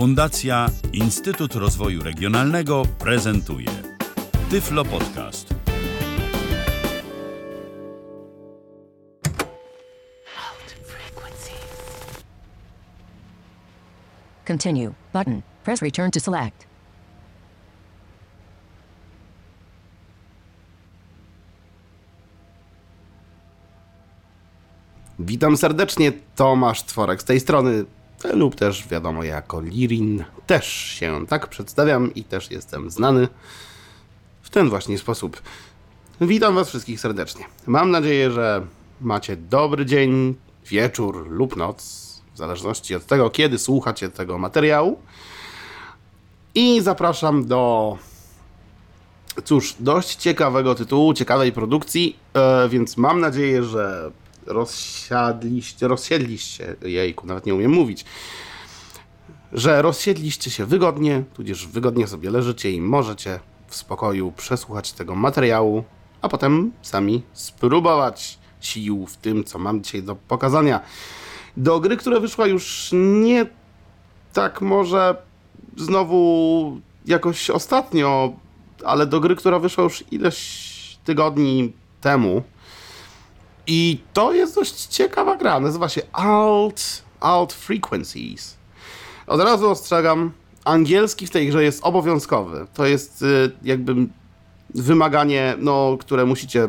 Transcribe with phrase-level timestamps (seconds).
[0.00, 3.66] Fundacja Instytut Rozwoju Regionalnego prezentuje
[4.50, 5.54] Tyflo Podcast.
[14.46, 15.42] Continue button.
[15.64, 16.66] Press return to select.
[25.18, 27.84] Witam serdecznie, Tomasz Tworek z tej strony,
[28.24, 30.24] lub też wiadomo jako Lirin.
[30.46, 33.28] Też się tak przedstawiam i też jestem znany
[34.42, 35.42] w ten właśnie sposób.
[36.20, 37.44] Witam Was wszystkich serdecznie.
[37.66, 38.66] Mam nadzieję, że
[39.00, 40.34] macie dobry dzień,
[40.66, 44.98] wieczór lub noc, w zależności od tego, kiedy słuchacie tego materiału.
[46.54, 47.96] I zapraszam do
[49.44, 54.10] cóż, dość ciekawego tytułu, ciekawej produkcji, e, więc mam nadzieję, że
[54.46, 58.04] rozsiadliście, rozsiedliście, jejku, nawet nie umiem mówić,
[59.52, 65.84] że rozsiedliście się wygodnie, tudzież wygodnie sobie leżycie i możecie w spokoju przesłuchać tego materiału,
[66.22, 70.80] a potem sami spróbować sił w tym, co mam dzisiaj do pokazania.
[71.56, 73.46] Do gry, która wyszła już nie
[74.32, 75.16] tak może
[75.76, 78.32] znowu jakoś ostatnio,
[78.84, 80.70] ale do gry, która wyszła już ileś
[81.04, 82.42] tygodni temu.
[83.66, 85.60] I to jest dość ciekawa gra.
[85.60, 88.56] Nazywa się Alt, Alt Frequencies.
[89.26, 90.32] Od razu ostrzegam,
[90.64, 92.66] angielski w tej grze jest obowiązkowy.
[92.74, 93.94] To jest y, jakby
[94.74, 96.68] wymaganie, no, które musicie,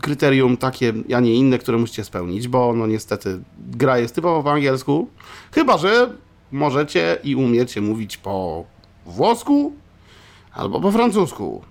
[0.00, 4.52] kryterium takie, a nie inne, które musicie spełnić, bo no niestety gra jest typowo po
[4.52, 5.08] angielsku.
[5.52, 6.12] Chyba, że
[6.52, 8.64] możecie i umiecie mówić po
[9.06, 9.72] włosku
[10.52, 11.62] albo po francusku.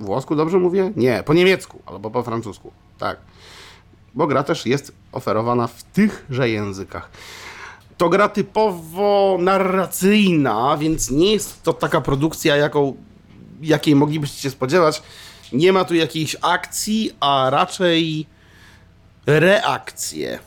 [0.00, 0.92] Włosku dobrze mówię?
[0.96, 2.72] Nie, po niemiecku albo po francusku.
[2.98, 3.16] Tak.
[4.18, 7.10] Bo gra też jest oferowana w tychże językach.
[7.96, 12.96] To gra typowo narracyjna, więc nie jest to taka produkcja, jaką,
[13.62, 15.02] jakiej moglibyście się spodziewać.
[15.52, 18.26] Nie ma tu jakiejś akcji, a raczej
[19.26, 20.38] reakcje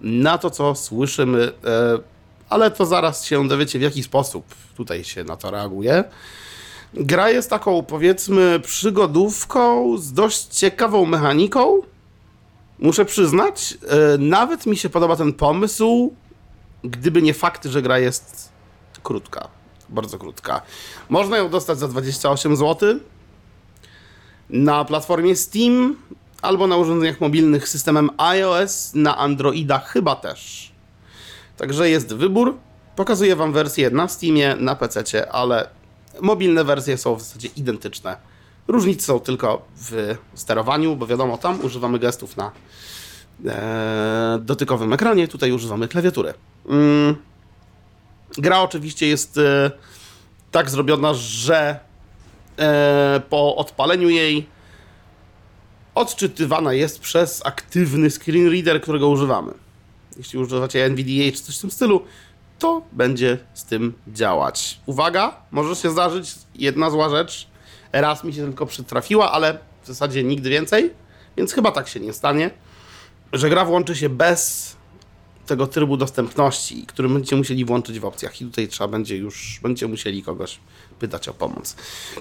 [0.00, 1.98] na to, co słyszymy, e,
[2.48, 6.04] ale to zaraz się dowiecie, w jaki sposób tutaj się na to reaguje.
[6.94, 11.93] Gra jest taką, powiedzmy, przygodówką z dość ciekawą mechaniką.
[12.78, 16.14] Muszę przyznać, e, nawet mi się podoba ten pomysł,
[16.84, 18.52] gdyby nie fakt, że gra jest
[19.02, 19.48] krótka.
[19.88, 20.62] Bardzo krótka.
[21.08, 22.98] Można ją dostać za 28 zł
[24.50, 25.96] na platformie Steam
[26.42, 30.72] albo na urządzeniach mobilnych systemem iOS, na Androida chyba też.
[31.56, 32.56] Także jest wybór.
[32.96, 35.68] Pokazuję Wam wersję na Steamie, na PC, ale
[36.20, 38.16] mobilne wersje są w zasadzie identyczne.
[38.68, 42.52] Różnice są tylko w sterowaniu, bo wiadomo, tam używamy gestów na
[43.46, 46.34] e, dotykowym ekranie, tutaj używamy klawiatury.
[46.68, 47.16] Mm.
[48.38, 49.70] Gra oczywiście jest e,
[50.50, 51.80] tak zrobiona, że
[52.58, 54.46] e, po odpaleniu jej
[55.94, 59.52] odczytywana jest przez aktywny screen reader, którego używamy.
[60.16, 62.04] Jeśli używacie NVDA czy coś w tym stylu,
[62.58, 64.80] to będzie z tym działać.
[64.86, 67.53] Uwaga, może się zdarzyć jedna zła rzecz.
[68.00, 70.90] Raz mi się tylko przytrafiła, ale w zasadzie nigdy więcej,
[71.36, 72.50] więc chyba tak się nie stanie,
[73.32, 74.76] że gra włączy się bez
[75.46, 79.88] tego trybu dostępności, który będziecie musieli włączyć w opcjach i tutaj trzeba będzie już, będziecie
[79.88, 80.60] musieli kogoś
[80.98, 81.76] pytać o pomoc.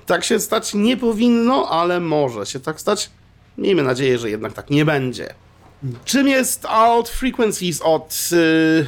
[0.06, 3.09] Tak się stać nie powinno, ale może się tak stać.
[3.57, 5.34] Miejmy nadzieję, że jednak tak nie będzie.
[6.05, 8.88] Czym jest Alt Frequencies od yy,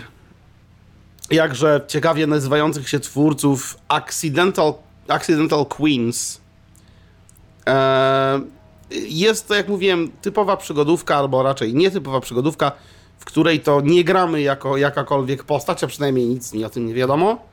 [1.32, 4.74] jakże ciekawie nazywających się twórców Accidental,
[5.08, 6.42] Accidental Queens?
[7.66, 8.42] Eee,
[8.92, 12.72] jest to, jak mówiłem, typowa przygodówka, albo raczej nietypowa przygodówka,
[13.20, 16.94] w której to nie gramy jako jakakolwiek postać, a przynajmniej nic mi o tym nie
[16.94, 17.46] wiadomo.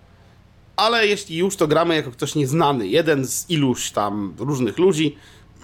[0.76, 2.88] Ale jeśli już, to gramy jako ktoś nieznany.
[2.88, 5.16] Jeden z iluś tam różnych ludzi,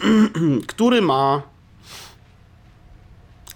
[0.66, 1.42] który ma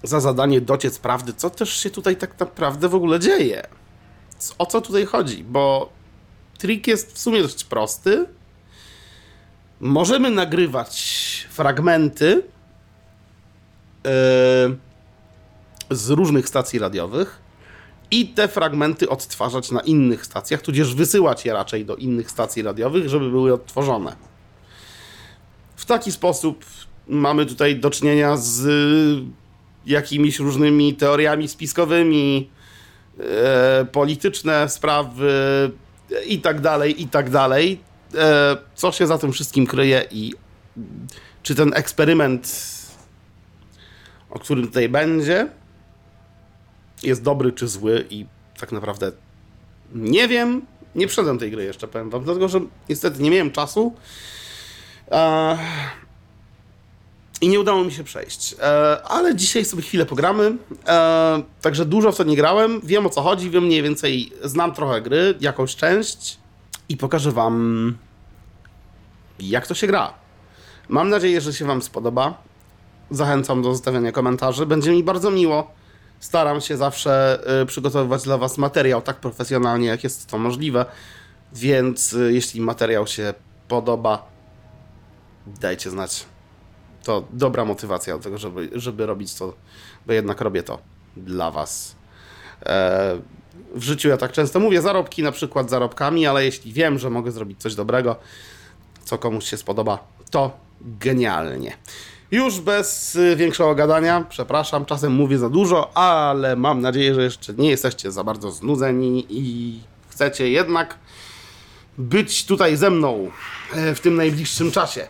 [0.03, 3.67] za zadanie dociec prawdy, co też się tutaj tak naprawdę w ogóle dzieje.
[4.59, 5.45] O co tutaj chodzi?
[5.45, 5.93] Bo
[6.59, 8.27] trik jest w sumie dość prosty.
[9.85, 12.43] Możemy nagrywać fragmenty
[14.05, 14.11] yy,
[15.91, 17.41] z różnych stacji radiowych
[18.11, 23.09] i te fragmenty odtwarzać na innych stacjach, tudzież wysyłać je raczej do innych stacji radiowych,
[23.09, 24.17] żeby były odtworzone.
[25.77, 26.65] W taki sposób
[27.09, 28.69] mamy tutaj do czynienia z
[29.87, 32.51] jakimiś różnymi teoriami spiskowymi,
[33.21, 35.71] e, polityczne sprawy
[36.27, 37.92] i tak dalej, i tak dalej.
[38.15, 40.35] E, co się za tym wszystkim kryje i
[41.43, 42.73] czy ten eksperyment,
[44.31, 45.49] o którym tutaj będzie,
[47.03, 48.27] jest dobry czy zły i
[48.61, 49.13] tak naprawdę
[49.95, 50.63] nie wiem,
[50.95, 53.95] Nie przeszedłem tej gry jeszcze, powiem wam, dlatego że niestety nie miałem czasu.
[57.41, 58.55] I nie udało mi się przejść.
[58.61, 60.57] E, ale dzisiaj sobie chwilę pogramy.
[60.89, 62.81] E, także dużo w to nie grałem.
[62.85, 66.39] Wiem o co chodzi, wiem mniej więcej, znam trochę gry, jakąś część
[66.89, 67.97] i pokażę wam,
[69.39, 70.15] jak to się gra.
[70.89, 72.43] Mam nadzieję, że się wam spodoba.
[73.11, 74.67] Zachęcam do zostawiania komentarzy.
[74.67, 75.71] Będzie mi bardzo miło.
[76.21, 80.87] Staram się zawsze y, przygotowywać dla Was materiał tak profesjonalnie, jak jest to możliwe.
[81.53, 83.35] Więc y, jeśli materiał się
[83.69, 84.27] podoba,
[85.47, 86.27] dajcie znać.
[87.03, 89.55] To dobra motywacja do tego, żeby, żeby robić to,
[90.07, 90.79] bo jednak robię to
[91.17, 91.97] dla Was.
[92.67, 93.21] E,
[93.75, 97.33] w życiu ja tak często mówię zarobki, na przykład zarobkami, ale jeśli wiem, że mogę
[97.33, 98.17] zrobić coś dobrego,
[99.05, 99.99] co komuś się spodoba,
[100.31, 101.77] to genialnie.
[102.31, 107.55] Już bez y, większego gadania, przepraszam, czasem mówię za dużo, ale mam nadzieję, że jeszcze
[107.55, 110.99] nie jesteście za bardzo znudzeni i chcecie jednak
[111.99, 113.31] być tutaj ze mną
[113.75, 115.07] e, w tym najbliższym czasie.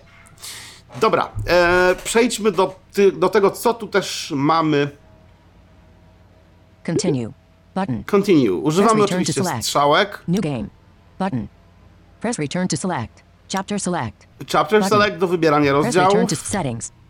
[1.00, 2.81] Dobra, e, przejdźmy do,
[3.12, 4.91] do tego, co tu też mamy.
[6.87, 7.41] Continue.
[7.74, 8.04] Button.
[8.04, 8.54] Continue.
[8.54, 10.22] Używamy oczywiście strzałek.
[10.28, 10.66] New game.
[11.19, 11.46] Button.
[12.20, 13.22] Press return to select.
[13.52, 14.26] Chapter select.
[14.52, 14.98] Chapter Button.
[14.98, 16.30] select do wybierania rozdziałów,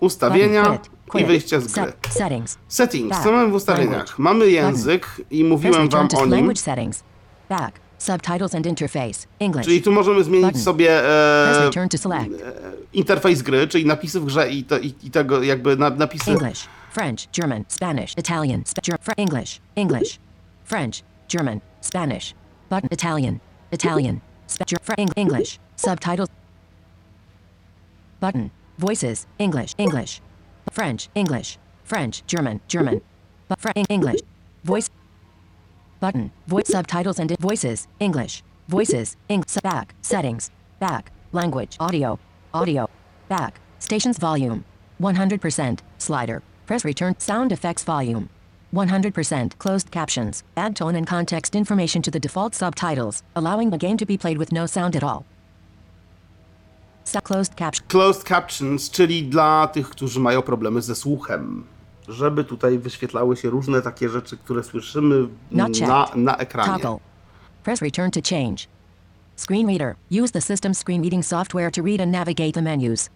[0.01, 1.21] ustawienia Button.
[1.21, 1.85] I wyjście z gry.
[1.85, 1.97] Set.
[2.11, 2.59] Settings.
[2.69, 4.19] Settings, co mamy w ustawieniach?
[4.19, 6.57] Mamy język i mówiłem wam o nim.
[6.57, 7.03] settings.
[7.49, 7.81] Back.
[7.99, 9.27] Subtitles and interface.
[9.39, 9.65] English.
[9.65, 12.33] Czyli tu możemy zmienić sobie e, select.
[12.93, 16.31] interfejs gry, czyli napisy w grze i, to, i, i tego jakby na, napisy.
[16.31, 20.19] English, French, German, Spanish, Italian, Sp- English, English,
[20.73, 22.35] French, German, Spanish,
[22.71, 23.43] button, Italian,
[23.73, 26.31] Italian, Sp- Ger- Fr- Eng- English, subtitles,
[28.21, 30.23] button, voices, English, English,
[30.71, 33.03] French, English, French, German, German,
[33.49, 33.59] but
[33.91, 34.21] English,
[34.65, 34.89] voice,
[36.01, 42.19] button, voice subtitles and voices, English, voices, eng- back, settings, back, language, audio,
[42.55, 42.89] audio,
[43.29, 44.65] back, stations volume,
[45.03, 48.31] 100%, slider, press return, sound effects volume,
[48.73, 53.97] 100%, closed captions, add tone and context information to the default subtitles, allowing the game
[53.97, 55.25] to be played with no sound at all.
[57.05, 61.65] So closed caption, Closed captions, czyli dla tych, którzy mają problemy ze słuchem.
[62.09, 65.69] Żeby tutaj wyświetlały się różne takie rzeczy, które słyszymy na,
[66.15, 66.73] na ekranie.
[66.73, 66.99] toggle,
[67.63, 68.67] press return to change.
[69.37, 73.11] Screen reader, use the system screen reading software to read and navigate the menus.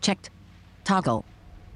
[0.00, 0.30] Checked.
[0.84, 1.24] Toggle.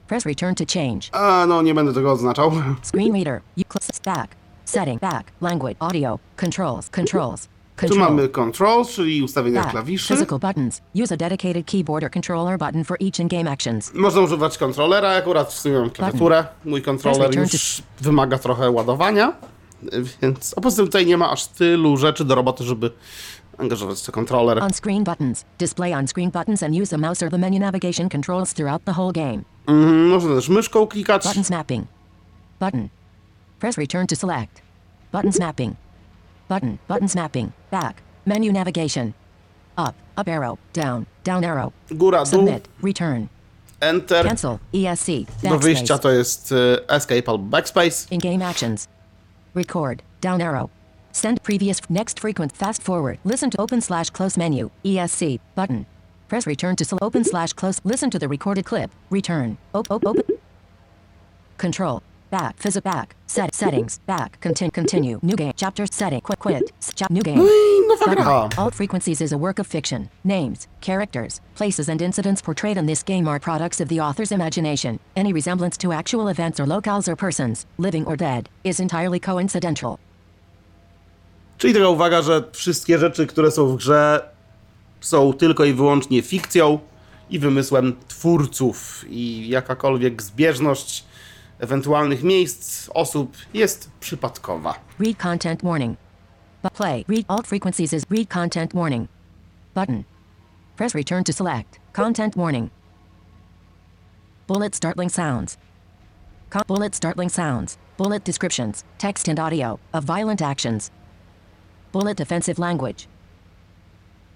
[0.08, 1.08] Press return to change.
[1.12, 2.52] A, no, nie będę tego odznaczał.
[2.90, 3.40] Screen reader.
[3.56, 4.34] You cl- back.
[4.64, 5.00] Setting.
[5.00, 5.24] Back.
[5.40, 5.76] Language.
[5.78, 6.18] Audio.
[6.36, 6.90] Controls.
[6.90, 7.42] Controls.
[7.42, 8.00] Tu Control.
[8.10, 9.70] mamy controls, czyli ustawienia Back.
[9.72, 10.14] klawiszy.
[10.14, 10.80] Physical buttons.
[11.02, 13.94] Use a dedicated keyboard or controller button for each in-game actions.
[13.94, 16.44] Można używać kontrolera, akurat w sumie mam klawiaturę.
[16.64, 19.32] Mój kontroler już wymaga trochę ładowania,
[20.22, 20.54] więc...
[20.56, 22.90] A poza tym tutaj nie ma aż tylu rzeczy do roboty, żeby
[23.58, 24.62] angażować kontroler.
[24.62, 25.44] On-screen buttons.
[25.58, 29.12] Display on-screen buttons and use the mouse or the menu navigation controls throughout the whole
[29.12, 29.42] game.
[29.66, 31.24] Mm, Można też myszką klikać.
[31.24, 31.86] Button snapping.
[32.60, 32.88] Button.
[33.60, 34.62] Press return to select.
[35.12, 35.74] Button snapping.
[36.48, 36.78] Button.
[36.88, 37.50] Button snapping.
[37.70, 37.94] Back.
[38.26, 39.12] Menu navigation.
[39.76, 39.94] Up.
[40.20, 40.58] Up arrow.
[40.74, 41.04] Down.
[41.24, 41.72] Down arrow.
[41.90, 42.68] Góra, dół, Submit.
[42.82, 43.26] Return.
[43.80, 44.26] enter.
[44.26, 44.58] Cancel.
[44.74, 45.06] ESC.
[45.42, 46.54] Do wyjścia to jest
[46.88, 48.06] escape albo backspace.
[48.10, 48.88] In-game actions.
[49.54, 50.02] Record.
[50.22, 50.70] Down arrow.
[51.18, 53.18] Send previous next frequent fast forward.
[53.24, 54.70] Listen to open slash close menu.
[54.84, 55.40] ESC.
[55.56, 55.84] Button.
[56.28, 57.80] Press return to open slash close.
[57.82, 58.92] Listen to the recorded clip.
[59.10, 59.58] Return.
[59.74, 60.38] Op- op- open.
[61.56, 62.04] Control.
[62.30, 62.56] Back.
[62.60, 63.16] Visit back.
[63.26, 63.98] Set settings.
[64.06, 64.40] Back.
[64.40, 64.70] Continue.
[64.70, 65.18] Continue.
[65.20, 65.54] New game.
[65.56, 66.20] Chapter setting.
[66.20, 66.38] Quit.
[66.38, 66.70] Quit.
[66.80, 67.38] S- chap- new game.
[67.38, 68.24] No i nowa Button.
[68.24, 68.48] gra.
[68.56, 70.10] Alt Frequencies is a work of fiction.
[70.22, 75.00] Names, characters, places, and incidents portrayed in this game are products of the author's imagination.
[75.16, 79.98] Any resemblance to actual events or locales or persons, living or dead, is entirely coincidental.
[81.58, 84.30] Czyli taka uwaga, że wszystkie rzeczy, które są w grze,
[85.00, 86.78] są tylko i wyłącznie fikcją
[87.30, 89.04] i wymysłem twórców.
[89.08, 91.04] I jakakolwiek zbieżność
[91.58, 94.74] ewentualnych miejsc, osób jest przypadkowa.
[94.98, 95.98] Read content warning.
[96.62, 97.04] But play.
[97.08, 99.08] Read all frequencies is read content warning.
[99.74, 100.04] Button.
[100.76, 101.78] Press return to select.
[101.92, 102.70] Content warning.
[104.48, 105.56] Bullet startling sounds.
[106.50, 107.78] Con- bullet startling sounds.
[107.96, 110.90] Bullet descriptions, text and audio, of violent actions.
[111.92, 113.08] Bullet offensive language.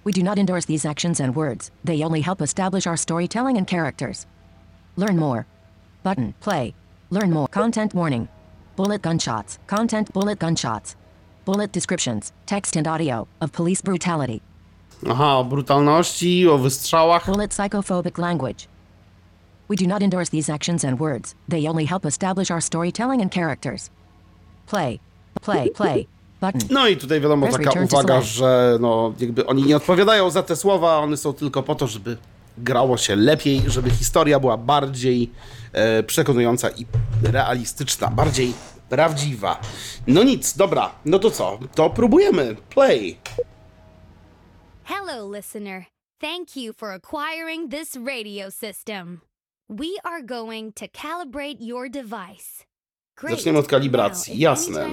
[0.05, 3.67] We do not endorse these actions and words, they only help establish our storytelling and
[3.67, 4.27] characters.
[4.97, 5.47] Learn more.
[6.03, 6.35] Button.
[6.41, 6.75] Play.
[7.11, 7.49] Learn more.
[7.49, 8.29] Content warning.
[8.77, 9.59] Bullet gunshots.
[9.67, 10.97] Content bullet gunshots.
[11.45, 14.43] Bullet descriptions, text and audio, of police brutality.
[15.09, 17.27] Aha, o brutalności, o wystrzałach.
[17.27, 18.69] Bullet psychophobic language.
[19.67, 23.31] We do not endorse these actions and words, they only help establish our storytelling and
[23.31, 23.91] characters.
[24.67, 25.01] Play.
[25.41, 25.71] Play.
[25.71, 26.07] Play.
[26.43, 26.69] Button.
[26.71, 30.99] No i tutaj wiadomo taka uwaga, że no jakby oni nie odpowiadają za te słowa,
[30.99, 32.17] one są tylko po to, żeby
[32.59, 35.31] grało się lepiej, żeby historia była bardziej
[35.73, 36.87] e, przekonująca i
[37.23, 38.53] realistyczna, bardziej
[38.89, 39.61] prawdziwa.
[40.07, 41.59] No nic, dobra, no to co?
[41.75, 42.57] To próbujemy.
[42.71, 43.19] Play.
[44.85, 45.85] Hello, listener.
[46.21, 49.21] Thank you for acquiring this radio system.
[49.69, 52.72] We are going to calibrate your device.
[53.31, 54.91] Zaczniemy od kalibracji, jasne.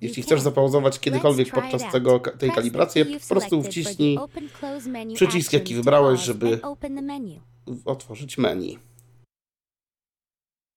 [0.00, 4.18] Jeśli chcesz zapauzować kiedykolwiek podczas tego, tej kalibracji, po prostu wciśnij
[5.14, 6.60] przycisk, jaki wybrałeś, żeby-
[7.84, 8.78] otworzyć menu.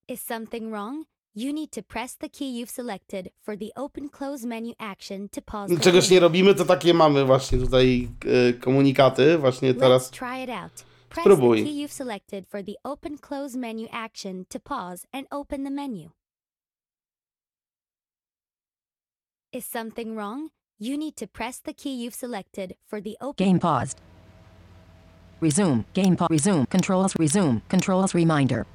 [0.08, 1.06] Is something wrong?
[1.34, 5.42] You need to press the key you've selected for the open close menu action to
[5.42, 5.80] pause.
[5.80, 8.08] Czegoś nie robimy, to takie mamy właśnie tutaj
[8.48, 10.10] e, komunikaty, właśnie teraz.
[10.12, 10.91] Let's try it out.
[11.12, 11.56] Press Spróbuj.
[11.58, 15.70] the key you've selected for the open close menu action to pause and open the
[15.70, 16.10] menu.
[19.52, 20.48] Is something wrong?
[20.78, 24.00] You need to press the key you've selected for the open Game paused.
[25.40, 25.84] Resume.
[25.92, 26.28] Game pause.
[26.30, 26.66] Resume.
[26.66, 27.14] Controls.
[27.18, 27.60] Resume.
[27.68, 28.66] Controls reminder.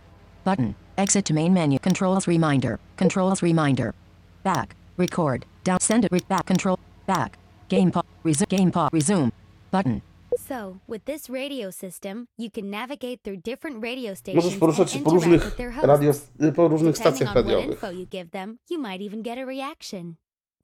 [0.44, 0.76] Button.
[0.98, 1.80] Exit to main menu.
[1.80, 2.80] Controls reminder.
[2.98, 3.96] Controls reminder.
[4.44, 4.76] Back.
[4.98, 5.46] Record.
[5.64, 5.80] Down.
[5.80, 6.12] Send it.
[6.12, 6.46] Re- back.
[6.46, 6.78] Control.
[7.08, 7.38] Back.
[7.70, 8.04] Game pause.
[8.24, 8.48] Resume.
[8.50, 8.90] Game pause.
[8.94, 9.32] Resume.
[9.72, 10.02] Button.
[10.38, 15.00] So, with this radio system, you can navigate through different radio stations Możesz poruszać się
[15.00, 16.12] po różnych, radio,
[16.56, 17.70] po różnych stacjach radiowych.
[17.70, 20.16] info you give them, you might even get a reaction.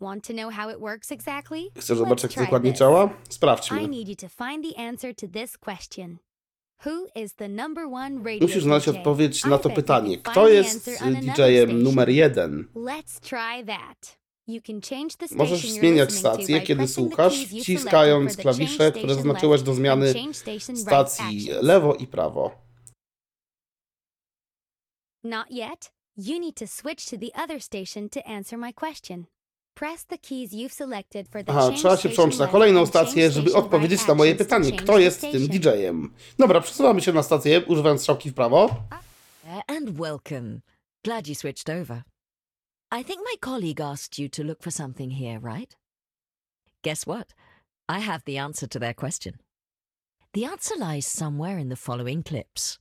[0.01, 1.69] Want to know how it works exactly?
[1.77, 3.05] Chcesz zobaczyć, jak to dokładnie działa?
[3.29, 3.87] I Sprawdźmy.
[3.87, 6.17] need you to find the answer to this question.
[6.85, 10.17] Who is the number one radio Musisz znaleźć odpowiedź I na to pytanie.
[10.17, 10.89] Kto jest
[11.21, 12.67] DJ-em numer jeden?
[12.75, 14.22] Let's try that.
[14.47, 19.03] You can change the Możesz zmieniać stację, kiedy słuchasz, wciskając selected for the klawisze, które
[19.03, 20.13] station zaznaczyłeś left do and zmiany
[20.75, 21.63] stacji actions.
[21.63, 22.51] lewo i prawo.
[25.23, 25.91] Not yet.
[26.17, 29.25] You need to switch to the other station to answer my question.
[29.73, 33.53] Press the keys you've selected for the Aha, trzeba się przełączyć na kolejną stację, żeby
[33.53, 34.71] odpowiedzieć na moje pytanie.
[34.71, 35.47] Kto jest tym.
[35.47, 36.13] DJ-em?
[36.39, 38.69] Dobra, przesuwamy się na stację, używając strzałki w prawo.
[39.43, 40.59] there and welcome.
[41.03, 42.03] Glad you switched over.
[42.93, 45.75] I think my colleague asked you to look for something here, right?
[46.83, 47.33] Guess what?
[47.89, 49.39] I have the answer to their question.
[50.33, 52.77] The answer lies somewhere in the following clips.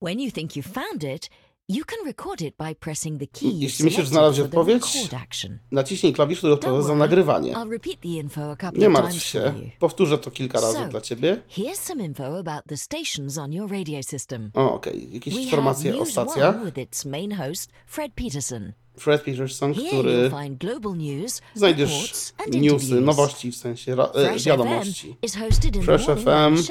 [0.00, 1.28] When you think you've found it,
[1.68, 4.50] you can record it by pressing the key you've Jeśli myślisz, że selected znalazłeś for
[4.50, 5.58] the odpowiedź, record action.
[5.72, 7.52] Naciśnij klawisz, który odpowiada za worry, nagrywanie.
[7.52, 9.70] I'll repeat the info a couple Nie of martw times się, for you.
[9.78, 11.42] powtórzę to kilka razy So, dla ciebie.
[11.56, 14.50] Here's some info about the stations on your radio system.
[14.54, 16.56] O, okej, jakieś We have informacje o News stacjach.
[16.56, 18.72] One with its main host, Fred Peterson.
[18.98, 23.04] Fred Peterson, Here który you'll find global news, znajdziesz reports and newsy, interviews.
[23.06, 25.08] nowości, w sensie ra- e, Fresh wiadomości.
[25.20, 26.66] FM is hosted in Fresh the morning by FM.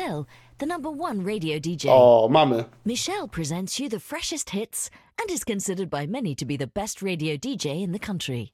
[0.58, 1.88] The number one radio DJ.
[1.88, 2.66] O, oh, mamy.
[2.86, 7.02] Michelle presents you the freshest hits and is considered by many to be the best
[7.02, 8.54] radio DJ in the country.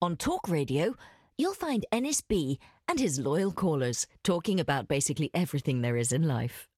[0.00, 0.94] On Talk Radio,
[1.36, 6.68] you'll find NSB and his loyal callers talking about basically everything there is in life.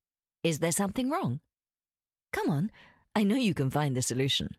[0.43, 1.41] Is there something wrong?
[2.33, 2.71] Come on,
[3.15, 4.57] I know you can find the solution.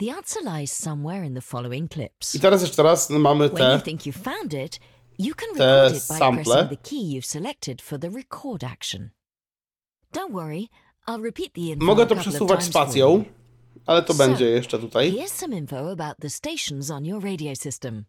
[0.00, 2.34] The answer lies somewhere in the following clips.
[2.34, 4.80] I teraz jeszcze raz mamy When you think you've found it,
[5.16, 6.44] you can record it by sample.
[6.44, 9.12] pressing the key you've selected for the record action.
[10.18, 10.68] Don't worry,
[11.06, 13.24] I'll repeat the info Mogę to przesuwać spacją,
[13.86, 15.12] ale to będzie jeszcze tutaj.
[15.12, 18.04] Here's some info about the stations on your radio system.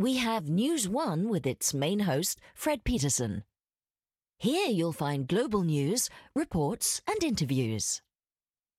[0.00, 3.42] We have News One with its main host, Fred Peterson.
[4.38, 8.02] Here you'll find global news, reports, and interviews.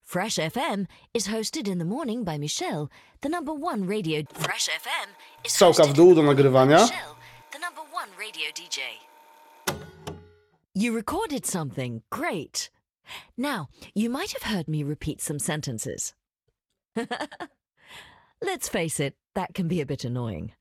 [0.03, 2.89] Fresh FM is hosted in the morning by Michelle,
[3.21, 4.23] the number one radio.
[4.33, 5.09] Fresh FM
[5.45, 6.81] is Strzałka w dół do nagrywania.
[6.81, 7.15] Michelle,
[7.51, 8.79] the number one radio DJ.
[10.79, 12.03] You recorded something.
[12.11, 12.69] Great.
[13.35, 16.13] Now, you might have heard me repeat some sentences.
[18.43, 20.51] Let's face it, that can be a bit annoying.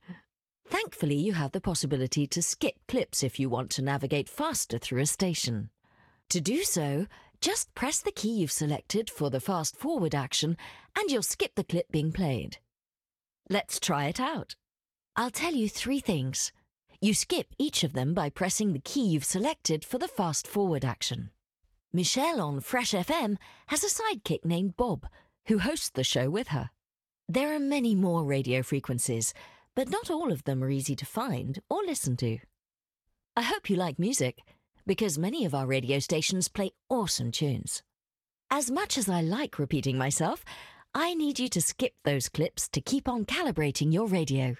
[0.67, 5.01] Thankfully, you have the possibility to skip clips if you want to navigate faster through
[5.01, 5.69] a station.
[6.29, 7.05] To do so,
[7.39, 10.57] just press the key you've selected for the fast forward action
[10.97, 12.57] and you'll skip the clip being played.
[13.51, 14.55] Let's try it out.
[15.15, 16.51] I'll tell you three things.
[16.99, 20.83] You skip each of them by pressing the key you've selected for the fast forward
[20.83, 21.29] action.
[21.93, 23.37] Michelle on Fresh FM
[23.67, 25.05] has a sidekick named Bob,
[25.45, 26.71] who hosts the show with her.
[27.29, 29.33] There are many more radio frequencies,
[29.75, 32.39] but not all of them are easy to find or listen to.
[33.35, 34.39] I hope you like music,
[34.87, 37.83] because many of our radio stations play awesome tunes.
[38.49, 40.43] As much as I like repeating myself,
[40.95, 44.55] I need you to skip those clips to keep on calibrating your radio.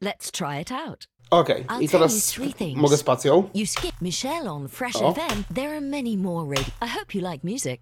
[0.00, 1.06] Let's try it out.
[1.30, 2.38] Okej, I'll i teraz
[2.76, 3.50] mogę spacją.
[3.54, 5.14] You skip Michelle on Fresh Oh.
[5.14, 5.54] FM.
[5.54, 6.72] There are many more radio.
[6.82, 7.80] I hope you like music.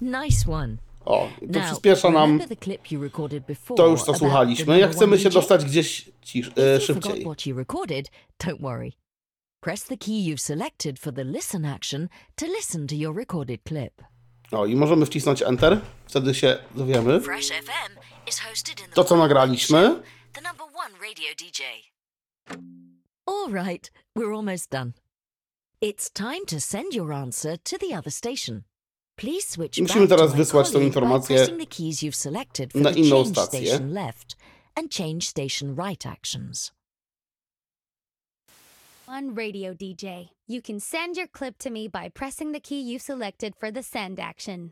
[0.00, 0.76] Nice one.
[1.04, 2.38] O, i to Now, przyspiesza nam.
[3.76, 4.78] To już to about słuchaliśmy.
[4.78, 7.24] Jak chcemy się dostać gdzieś cisz, e, szybciej.
[7.24, 8.10] what you recorded,
[8.44, 8.92] don't worry.
[9.60, 14.02] Press the key you've selected for the listen action to listen to your recorded clip.
[14.52, 15.80] O, i możemy wcisnąć Enter.
[16.06, 17.20] Wtedy się dowiemy.
[17.20, 17.98] Fresh FM
[18.28, 20.02] is hosted in the To, co nagraliśmy.
[20.32, 21.62] the number one radio DJ.
[23.26, 24.94] All right, we're almost done.
[25.80, 28.64] It's time to send your answer to the other station.
[29.16, 32.80] Please switch Musimy back to teraz wysłać tą informację pressing the keys you've selected for
[32.82, 33.66] na the inną change stację.
[33.66, 34.36] station left
[34.76, 36.72] and change station right actions.
[39.06, 43.02] On Radio DJ, you can send your clip to me by pressing the key you've
[43.02, 44.70] selected for the send action.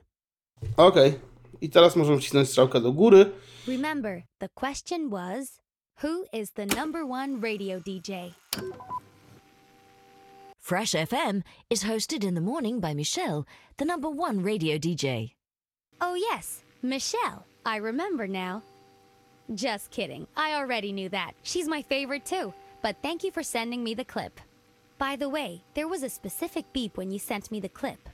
[0.77, 1.19] Okej.
[1.61, 3.33] I teraz możemy wcisnąć strzałkę do góry.
[3.69, 5.61] Remember, the question was
[6.03, 8.35] Who is the number one radio DJ?
[10.59, 15.35] Fresh FM is hosted in the morning by Michelle, the number one radio DJ.
[16.01, 17.47] Oh, yes, Michelle.
[17.65, 18.65] I remember now.
[19.55, 20.27] Just kidding.
[20.37, 21.35] I already knew that.
[21.45, 22.53] She's my favorite too.
[22.83, 24.41] But thank you for sending me the clip.
[24.99, 28.09] By the way, there was a specific beep when you sent me the clip.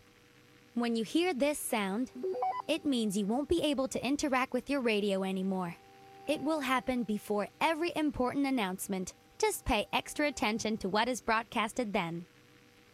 [0.74, 2.10] When you hear this sound,
[2.68, 5.74] it means you won't be able to interact with your radio anymore.
[6.28, 9.14] It will happen before every important announcement.
[9.38, 12.26] Just pay extra attention to what is broadcasted then.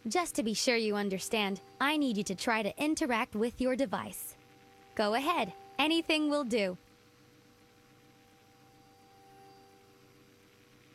[0.07, 3.75] Just to be sure you understand, I need you to try to interact with your
[3.75, 4.35] device.
[4.95, 6.77] Go ahead, anything will do.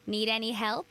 [0.06, 0.86] Need any help?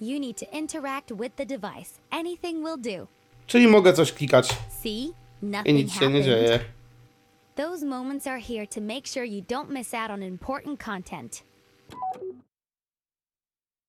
[0.00, 1.98] You need to interact with the device.
[2.12, 3.06] Anything will do.
[3.46, 4.48] Czyli mogę coś klikać
[4.82, 5.12] See?
[5.42, 6.24] i Nothing nic się nie happened.
[6.24, 6.60] dzieje.
[7.56, 11.42] Those moments are here to make sure you don't miss out on important content.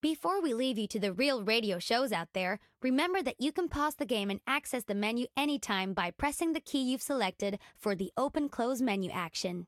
[0.02, 3.68] Before we leave you to the real radio shows out there, remember that you can
[3.68, 7.94] pause the game and access the menu anytime by pressing the key you've selected for
[7.94, 9.68] the open close menu action.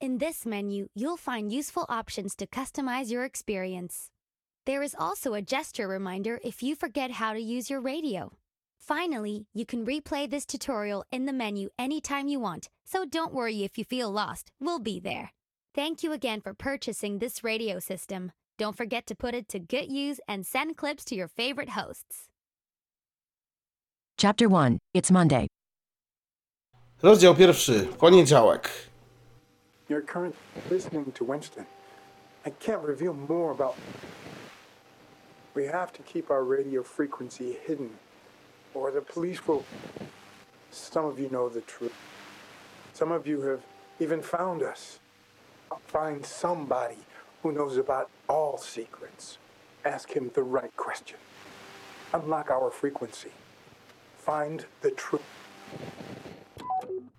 [0.00, 4.10] In this menu, you'll find useful options to customize your experience.
[4.64, 8.30] There is also a gesture reminder if you forget how to use your radio.
[8.78, 13.62] Finally, you can replay this tutorial in the menu anytime you want, so don't worry
[13.62, 15.30] if you feel lost, we'll be there.
[15.74, 18.32] Thank you again for purchasing this radio system.
[18.58, 22.28] Don't forget to put it to good use and send clips to your favorite hosts.
[24.18, 25.46] Chapter 1 It's Monday.
[27.02, 27.88] Rozdział pierwszy.
[27.98, 28.70] Poniedziałek.
[29.88, 31.64] You're currently listening to Winston.
[32.46, 33.74] I can't reveal more about.
[35.54, 37.90] We have to keep our radio frequency hidden,
[38.74, 39.64] or the police will.
[40.70, 41.92] Some of you know the truth.
[43.00, 43.62] Some of you have
[43.98, 44.98] even found us.
[45.86, 46.98] Find somebody
[47.42, 49.38] who knows about all secrets.
[49.86, 51.16] Ask him the right question.
[52.12, 53.32] Unlock our frequency.
[54.18, 55.22] Find the truth.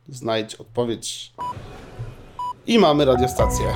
[0.10, 1.34] Znajdź odpowiedź.
[2.67, 3.74] I mamy radiostację.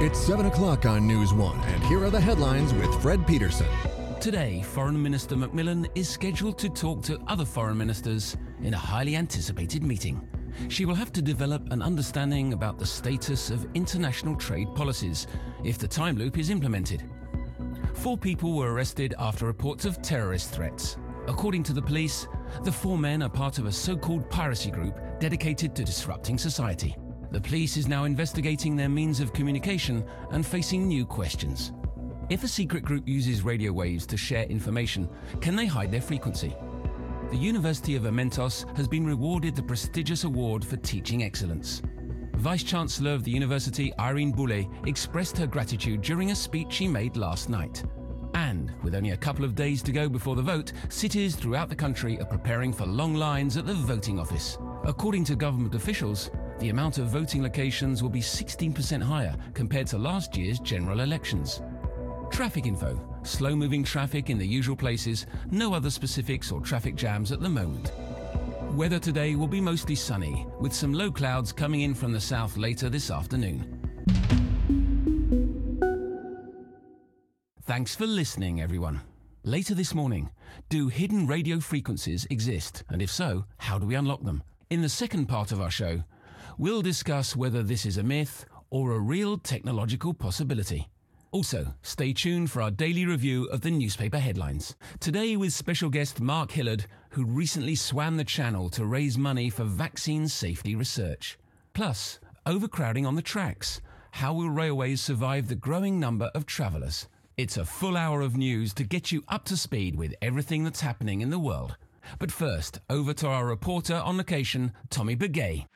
[0.00, 3.95] It's 7 o'clock on News 1, and here are the headlines with Fred Peterson.
[4.20, 9.14] Today, Foreign Minister Macmillan is scheduled to talk to other foreign ministers in a highly
[9.14, 10.26] anticipated meeting.
[10.68, 15.26] She will have to develop an understanding about the status of international trade policies
[15.64, 17.04] if the time loop is implemented.
[17.94, 20.96] Four people were arrested after reports of terrorist threats.
[21.28, 22.26] According to the police,
[22.64, 26.96] the four men are part of a so called piracy group dedicated to disrupting society.
[27.30, 31.72] The police is now investigating their means of communication and facing new questions.
[32.28, 35.08] If a secret group uses radio waves to share information,
[35.40, 36.56] can they hide their frequency?
[37.30, 41.82] The University of Amentos has been rewarded the prestigious award for teaching excellence.
[42.34, 47.16] Vice Chancellor of the university, Irene Boulay, expressed her gratitude during a speech she made
[47.16, 47.84] last night.
[48.34, 51.76] And with only a couple of days to go before the vote, cities throughout the
[51.76, 54.58] country are preparing for long lines at the voting office.
[54.84, 59.98] According to government officials, the amount of voting locations will be 16% higher compared to
[59.98, 61.62] last year's general elections.
[62.36, 67.32] Traffic info slow moving traffic in the usual places, no other specifics or traffic jams
[67.32, 67.92] at the moment.
[68.74, 72.58] Weather today will be mostly sunny, with some low clouds coming in from the south
[72.58, 73.80] later this afternoon.
[77.62, 79.00] Thanks for listening, everyone.
[79.42, 80.28] Later this morning,
[80.68, 82.84] do hidden radio frequencies exist?
[82.90, 84.42] And if so, how do we unlock them?
[84.68, 86.04] In the second part of our show,
[86.58, 90.86] we'll discuss whether this is a myth or a real technological possibility.
[91.32, 94.76] Also, stay tuned for our daily review of the newspaper headlines.
[95.00, 99.64] Today, with special guest Mark Hillard, who recently swam the channel to raise money for
[99.64, 101.38] vaccine safety research.
[101.74, 103.80] Plus, overcrowding on the tracks.
[104.12, 107.08] How will railways survive the growing number of travellers?
[107.36, 110.80] It's a full hour of news to get you up to speed with everything that's
[110.80, 111.76] happening in the world.
[112.18, 115.66] But first, over to our reporter on location, Tommy Begay.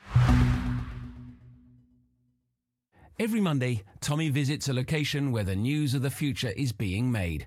[3.20, 7.46] Every Monday, Tommy visits a location where the news of the future is being made.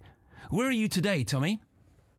[0.51, 1.61] Where are you today, Tommy?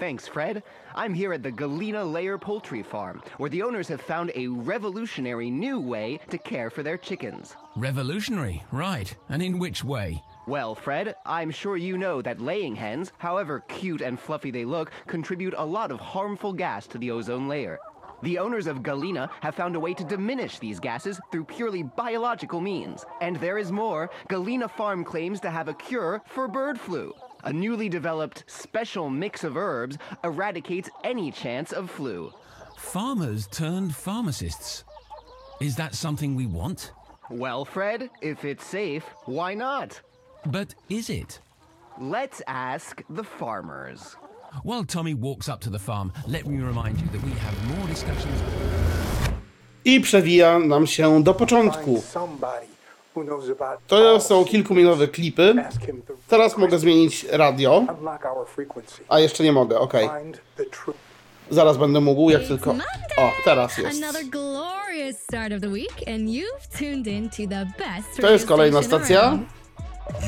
[0.00, 0.64] Thanks, Fred.
[0.92, 5.52] I'm here at the Galena Layer Poultry Farm, where the owners have found a revolutionary
[5.52, 7.54] new way to care for their chickens.
[7.76, 9.14] Revolutionary, right.
[9.28, 10.20] And in which way?
[10.48, 14.90] Well, Fred, I'm sure you know that laying hens, however cute and fluffy they look,
[15.06, 17.78] contribute a lot of harmful gas to the ozone layer.
[18.24, 22.58] The owners of Galena have found a way to diminish these gases through purely biological
[22.58, 23.04] means.
[23.20, 24.08] And there is more.
[24.28, 27.12] Galena Farm claims to have a cure for bird flu.
[27.44, 32.32] A newly developed special mix of herbs eradicates any chance of flu.
[32.78, 34.84] Farmers turned pharmacists.
[35.60, 36.92] Is that something we want?
[37.28, 40.00] Well, Fred, if it's safe, why not?
[40.46, 41.40] But is it?
[42.00, 44.16] Let's ask the farmers.
[44.62, 47.88] While Tommy walks up to the farm, let me remind you that we have more
[47.88, 48.42] discussions.
[49.84, 52.02] I przewija nam się do początku.
[53.86, 55.54] To są kilkuminutowe klipy.
[56.28, 57.84] Teraz mogę zmienić radio,
[59.08, 59.92] a jeszcze nie mogę, ok.
[61.50, 62.70] Zaraz będę mógł, jak tylko...
[63.16, 64.00] O, teraz jest.
[68.20, 69.38] To jest kolejna stacja.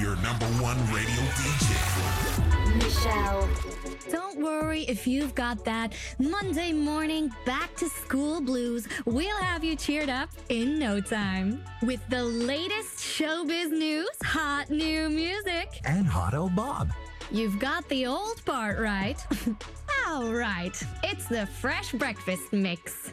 [0.02, 2.84] Your number one radio DJ.
[2.84, 3.75] Michelle.
[4.10, 8.86] Don't worry if you've got that Monday morning back to school blues.
[9.04, 15.08] We'll have you cheered up in no time with the latest showbiz news, hot new
[15.08, 15.80] music.
[15.84, 16.90] And Hot Old Bob.
[17.32, 19.24] You've got the old part right.
[20.06, 23.12] All right, it's the fresh breakfast mix.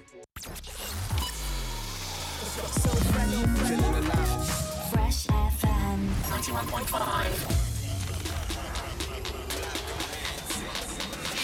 [4.91, 7.72] Fresh FM.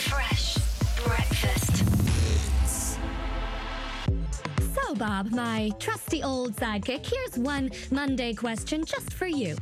[0.09, 0.57] Fresh
[1.05, 1.83] breakfast.
[4.73, 9.55] So, Bob, my trusty old sidekick, here's one Monday question just for you.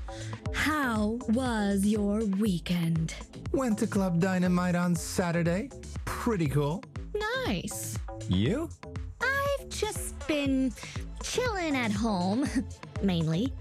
[0.53, 3.13] How was your weekend?
[3.51, 5.69] Went to Club Dynamite on Saturday.
[6.05, 6.83] Pretty cool.
[7.45, 7.97] Nice.
[8.29, 8.69] You?
[9.21, 10.73] I've just been
[11.23, 12.47] chilling at home,
[13.01, 13.53] mainly.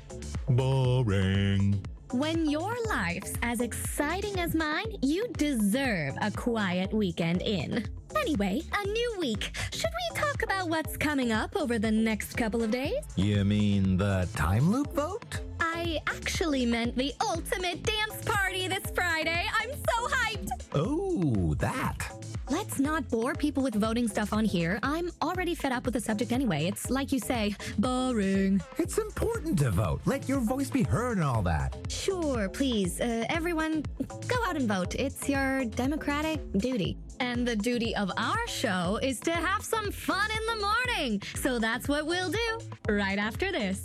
[0.48, 1.82] Boring.
[2.12, 7.84] When your life's as exciting as mine, you deserve a quiet weekend in.
[8.16, 9.50] Anyway, a new week.
[9.72, 13.02] Should we talk about what's coming up over the next couple of days?
[13.16, 15.40] You mean the time loop vote?
[15.58, 19.44] I actually meant the ultimate dance party this Friday.
[19.60, 20.48] I'm so hyped!
[20.74, 22.05] Oh, that.
[22.48, 24.78] Let's not bore people with voting stuff on here.
[24.84, 26.66] I'm already fed up with the subject anyway.
[26.66, 28.62] It's like you say, boring.
[28.78, 30.00] It's important to vote.
[30.04, 31.76] Let your voice be heard and all that.
[31.88, 33.84] Sure, please, uh, everyone,
[34.28, 34.94] go out and vote.
[34.94, 36.96] It's your democratic duty.
[37.18, 41.22] And the duty of our show is to have some fun in the morning.
[41.34, 43.82] So that's what we'll do right after this.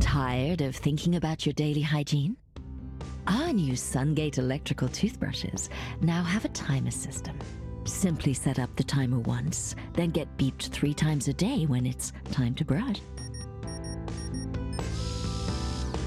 [0.00, 2.36] Tired of thinking about your daily hygiene?
[3.26, 7.38] Our new Sungate electrical toothbrushes now have a timer system.
[7.84, 12.12] Simply set up the timer once, then get beeped three times a day when it's
[12.30, 13.00] time to brush.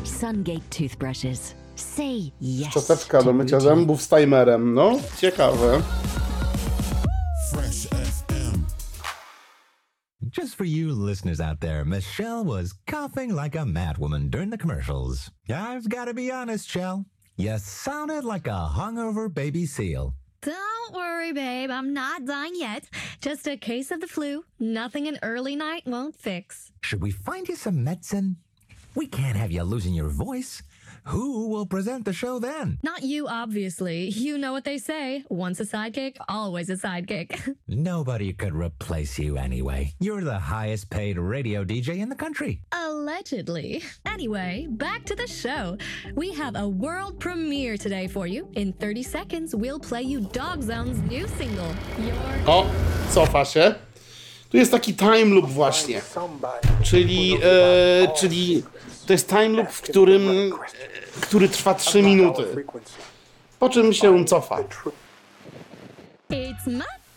[0.03, 1.55] Sungate toothbrushes.
[1.75, 2.71] Say yes.
[2.71, 3.75] Szczoteczka do to mycia routine.
[3.75, 4.73] zębów z timerem.
[4.73, 5.81] No, ciekawe.
[7.51, 8.06] Fresh FM.
[10.37, 15.31] Just for you listeners out there, Michelle was coughing like a madwoman during the commercials.
[15.51, 17.05] I've got to be honest, Shell.
[17.37, 20.13] You sounded like a hungover baby seal.
[20.41, 21.71] Don't worry, babe.
[21.71, 22.87] I'm not dying yet.
[23.19, 24.45] Just a case of the flu.
[24.59, 26.71] Nothing an early night won't fix.
[26.83, 28.35] Should we find you some medicine?
[28.93, 30.61] We can't have you losing your voice.
[31.07, 32.79] Who will present the show then?
[32.83, 34.09] Not you, obviously.
[34.09, 35.23] You know what they say.
[35.29, 37.55] Once a sidekick, always a sidekick.
[37.67, 39.93] Nobody could replace you anyway.
[39.99, 42.59] You're the highest paid radio DJ in the country.
[42.73, 43.83] Allegedly.
[44.05, 45.77] Anyway, back to the show.
[46.15, 48.49] We have a world premiere today for you.
[48.55, 52.15] In 30 seconds, we'll play you Dog Zone's new single, Your
[52.47, 52.65] O,
[53.13, 53.75] cofa się.
[54.49, 56.01] Tu jest taki time loop właśnie.
[56.83, 58.63] Czyli, e, czyli
[59.05, 60.33] to jest time loop, w którym, e,
[61.21, 62.65] który trwa 3 Unlock our minuty.
[63.59, 64.57] Po czym się cofa.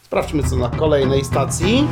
[0.03, 1.89] Sprawdźmy co na kolejnej stacji.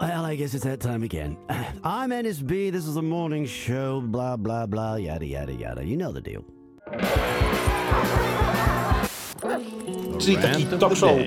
[0.00, 1.36] Well, I guess it's that time again.
[1.84, 2.72] I'm NSB.
[2.72, 4.00] This is a morning show.
[4.00, 4.96] Blah blah blah.
[4.96, 5.84] Yada yada yada.
[5.84, 6.44] You know the deal.
[10.20, 11.18] Czyli taki Rant of talk show.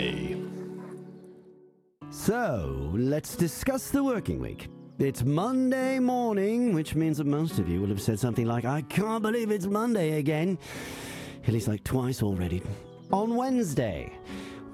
[2.12, 4.70] So let's discuss the working week.
[5.00, 8.84] It's Monday morning, which means that most of you will have said something like, I
[8.84, 10.58] can't believe it's Monday again.
[11.48, 12.62] At least like twice already.
[13.12, 14.12] On Wednesday.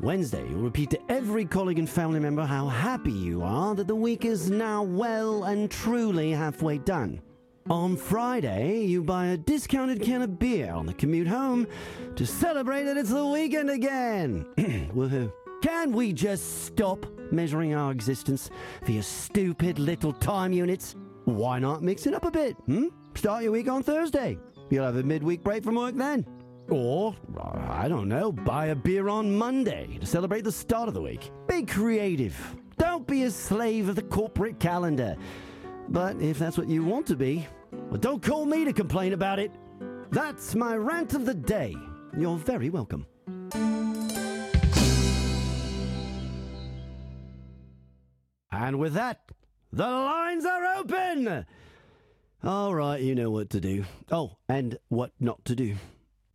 [0.01, 3.95] Wednesday, you'll repeat to every colleague and family member how happy you are that the
[3.95, 7.21] week is now well and truly halfway done.
[7.69, 11.67] On Friday, you buy a discounted can of beer on the commute home
[12.15, 14.43] to celebrate that it's the weekend again.
[14.57, 15.31] Woohoo.
[15.61, 18.49] Can we just stop measuring our existence
[18.85, 20.95] via stupid little time units?
[21.25, 22.55] Why not mix it up a bit?
[22.65, 22.87] Hmm?
[23.13, 24.39] Start your week on Thursday.
[24.71, 26.25] You'll have a midweek break from work then.
[26.69, 27.15] Or,
[27.69, 31.29] I don't know, buy a beer on Monday to celebrate the start of the week.
[31.47, 32.35] Be creative.
[32.79, 35.15] Don't be a slave of the corporate calendar.
[35.89, 39.39] But if that's what you want to be, well, don't call me to complain about
[39.39, 39.51] it.
[40.11, 41.75] That's my rant of the day.
[42.17, 43.05] You're very welcome.
[48.51, 49.21] And with that,
[49.71, 51.45] the lines are open!
[52.43, 53.83] All right, you know what to do.
[54.11, 55.75] Oh, and what not to do.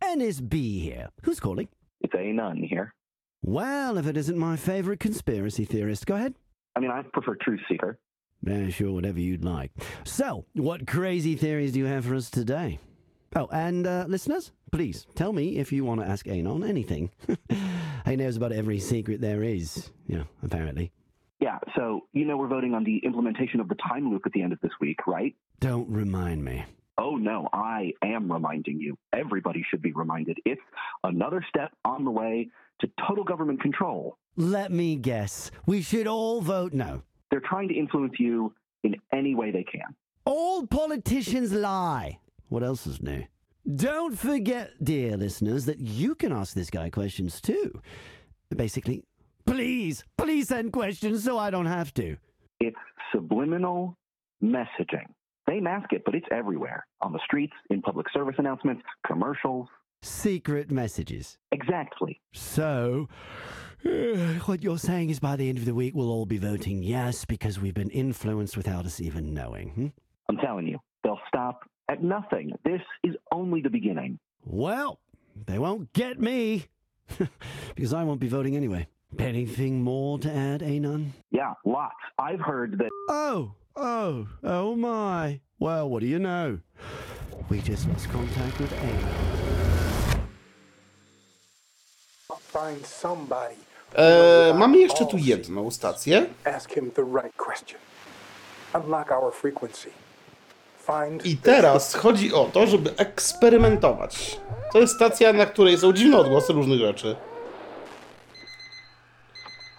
[0.03, 1.09] NSB here.
[1.23, 1.67] Who's calling?
[2.01, 2.93] It's Anon here.
[3.41, 6.35] Well, if it isn't my favorite conspiracy theorist, go ahead.
[6.75, 7.97] I mean, I prefer Truth Seeker.
[8.45, 9.71] Yeah, sure, whatever you'd like.
[10.03, 12.79] So, what crazy theories do you have for us today?
[13.35, 17.09] Oh, and uh, listeners, please tell me if you want to ask Anon anything.
[18.05, 20.91] he knows about every secret there is, you know, apparently.
[21.41, 24.41] Yeah, so, you know, we're voting on the implementation of the time loop at the
[24.41, 25.35] end of this week, right?
[25.59, 26.63] Don't remind me.
[26.97, 28.97] Oh, no, I am reminding you.
[29.11, 30.37] Everybody should be reminded.
[30.45, 30.61] It's
[31.03, 34.17] another step on the way to total government control.
[34.37, 35.51] Let me guess.
[35.65, 37.01] We should all vote no.
[37.35, 39.93] They're trying to influence you in any way they can.
[40.23, 42.19] All politicians lie.
[42.47, 43.25] What else is new?
[43.75, 47.81] Don't forget, dear listeners, that you can ask this guy questions too.
[48.55, 49.03] Basically,
[49.45, 52.15] please, please send questions so I don't have to.
[52.61, 52.77] It's
[53.11, 53.97] subliminal
[54.41, 55.07] messaging.
[55.45, 59.67] They mask it, but it's everywhere on the streets, in public service announcements, commercials.
[60.05, 61.39] Secret messages.
[61.51, 62.21] Exactly.
[62.31, 63.09] So,
[64.45, 67.25] what you're saying is by the end of the week, we'll all be voting yes
[67.25, 69.69] because we've been influenced without us even knowing.
[69.69, 69.87] Hmm?
[70.29, 72.51] I'm telling you, they'll stop at nothing.
[72.63, 74.19] This is only the beginning.
[74.43, 74.99] Well,
[75.47, 76.67] they won't get me
[77.75, 78.87] because I won't be voting anyway.
[79.17, 81.13] Anything more to add, Anon?
[81.31, 81.95] Yeah, lots.
[82.19, 82.91] I've heard that.
[83.09, 85.41] Oh, oh, oh my.
[85.57, 86.59] Well, what do you know?
[87.49, 89.74] We just lost contact with Anon.
[92.55, 93.55] Find somebody.
[93.95, 96.25] E, mamy jeszcze tu jedną stację.
[101.23, 104.39] I teraz chodzi o to, żeby eksperymentować.
[104.73, 107.15] To jest stacja, na której są dziwne odgłosy różnych rzeczy.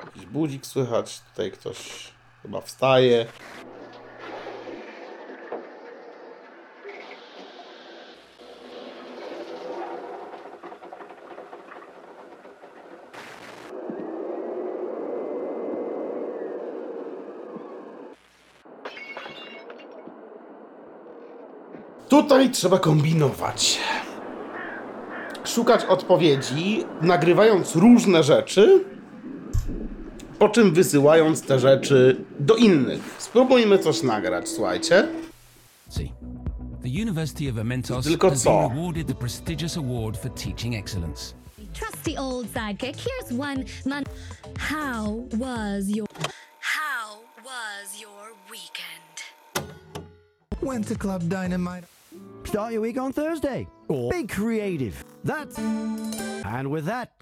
[0.05, 1.77] Jakiś budzik słychać, tutaj ktoś
[2.43, 3.27] chyba wstaje.
[22.17, 23.79] Tutaj trzeba kombinować.
[25.45, 28.85] Szukać odpowiedzi, nagrywając różne rzeczy,
[30.39, 33.15] po czym wysyłając te rzeczy do innych.
[33.19, 35.09] Spróbujmy coś nagrać, słuchajcie.
[35.89, 36.13] See,
[36.83, 38.51] the University of Amentos Tylko has co?
[38.51, 41.35] been awarded the prestigious award for teaching excellence.
[41.75, 42.97] Trusty old sidekick.
[42.97, 44.05] Here's one mon.
[44.59, 46.09] How was your?
[46.61, 49.17] How was your weekend?
[50.63, 51.96] Went to Club Dynamite.
[52.45, 53.67] Start your week on Thursday.
[53.89, 55.05] Or be creative.
[55.25, 55.59] That's.
[55.59, 57.13] And with that,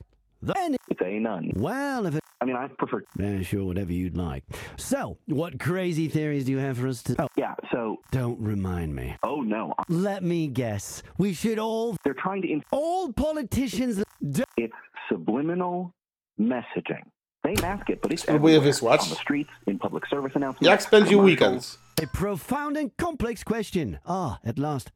[0.42, 0.54] the.
[0.88, 1.52] It's Anon.
[1.56, 2.20] Well, if it.
[2.40, 3.02] I mean, I prefer.
[3.18, 4.44] Yeah, sure, whatever you'd like.
[4.76, 7.22] So, what crazy theories do you have for us to.
[7.22, 7.96] Oh, Yeah, so.
[8.10, 9.16] don't remind me.
[9.22, 9.72] Oh, no.
[9.88, 11.02] Let me guess.
[11.16, 11.96] We should all.
[12.04, 12.52] They're trying to.
[12.52, 14.02] Inf- all politicians.
[14.30, 14.74] D- it's
[15.08, 15.94] subliminal
[16.38, 17.02] messaging.
[17.44, 18.72] They mask it, but it's Spróbuję everywhere.
[18.72, 19.00] wysłać.
[19.02, 20.66] On the streets, in public service announcements.
[20.70, 21.78] Jak spędził commercials.
[21.98, 22.10] weekend?
[22.12, 23.98] A profound and complex question.
[24.06, 24.90] Ah, at last.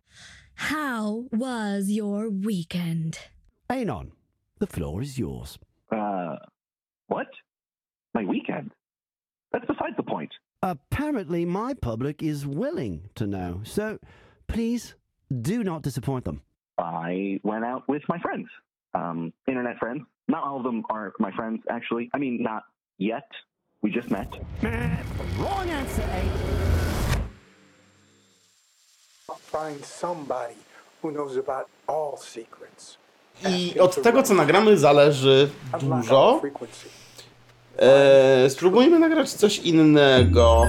[0.54, 3.30] How was your weekend?
[3.68, 4.10] Anon,
[4.60, 5.58] the floor is yours.
[5.92, 6.36] Uh,
[7.08, 7.28] what?
[8.14, 8.70] My weekend?
[9.52, 10.30] That's beside the point.
[10.62, 13.60] Apparently, my public is willing to know.
[13.62, 13.98] So,
[14.46, 14.94] please
[15.30, 16.40] do not disappoint them.
[16.78, 18.48] I went out with my friends,
[18.94, 20.02] um, internet friends.
[20.28, 22.10] Not all of them are my friends, actually.
[22.14, 22.62] I mean, not
[22.98, 23.28] yet.
[23.82, 24.28] We just met.
[25.38, 26.22] Wrong answer, A.
[29.50, 30.54] Find somebody
[31.02, 32.98] who knows about all secrets.
[33.44, 36.32] I od tego, co nagramy, zależy dużo.
[36.32, 36.88] our frequency.
[37.78, 40.66] E, spróbujmy nagrać coś innego.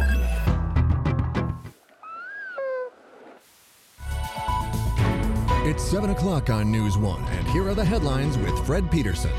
[5.79, 9.31] It's 7 o'clock on News 1, and here are the headlines with Fred Peterson.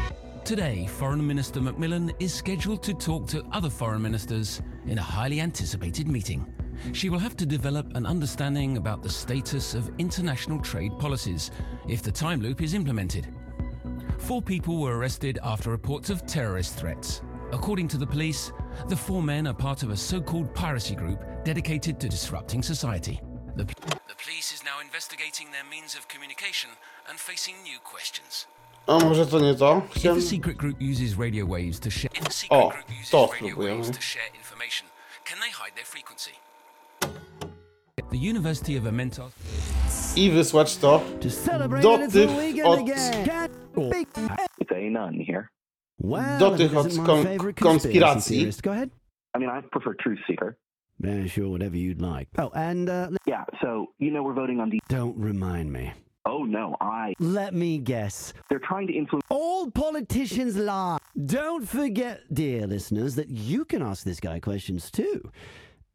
[0.43, 5.43] Today, Foreign Minister Macmillan is scheduled to talk to other foreign ministers in a highly
[5.43, 6.51] anticipated meeting.
[6.95, 11.51] She will have to develop an understanding about the status of international trade policies
[11.87, 13.29] if the time loop is implemented.
[14.17, 17.21] Four people were arrested after reports of terrorist threats.
[17.53, 18.51] According to the police,
[18.89, 23.21] the four men are part of a so called piracy group dedicated to disrupting society.
[23.57, 23.67] The
[24.25, 26.71] police is now investigating their means of communication
[27.09, 28.47] and facing new questions.
[28.87, 29.83] A może to nie to?
[29.97, 33.11] If a secret group uses radio waves to share, if a secret O, group uses
[33.11, 33.77] to radio spróbujemy.
[33.77, 34.87] waves to share information,
[35.25, 36.33] can they hide their frequency?
[38.11, 39.33] The University of Mentos
[40.17, 42.81] I wysłać to Celebrate do it, it's the tych od...
[44.61, 45.49] It's Anon here.
[46.01, 48.51] Well, Do tych od kon- conspiracy konspiracji.
[48.63, 48.91] Go ahead.
[49.37, 50.57] I mean, I prefer Truth Seeker.
[51.03, 52.29] Yeah, sure, whatever you'd like.
[52.39, 54.81] Oh, and uh, Yeah, so, you know, we're voting on the.
[54.89, 55.93] don't remind me.
[56.27, 57.15] Oh, no, I.
[57.19, 58.35] Let me guess.
[58.51, 59.25] They're trying to influence.
[59.31, 60.99] All politicians lie.
[61.27, 65.31] Don't forget, dear listeners, that you can ask this guy questions too.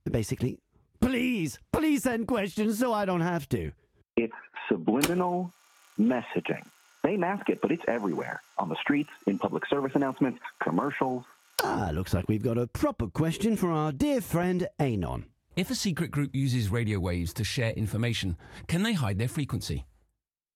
[0.10, 0.58] Basically,
[1.00, 3.72] please, please send questions so I don't have to.
[4.18, 4.34] It's
[4.68, 5.54] subliminal
[6.00, 6.64] messaging.
[7.04, 11.24] They mask it, but it's everywhere on the streets, in public service announcements, commercials.
[11.64, 15.26] Ah, looks like we've got a proper question for our dear friend Anon.
[15.56, 18.38] If a secret group uses radio waves to share information,
[18.68, 19.86] can they hide their frequency?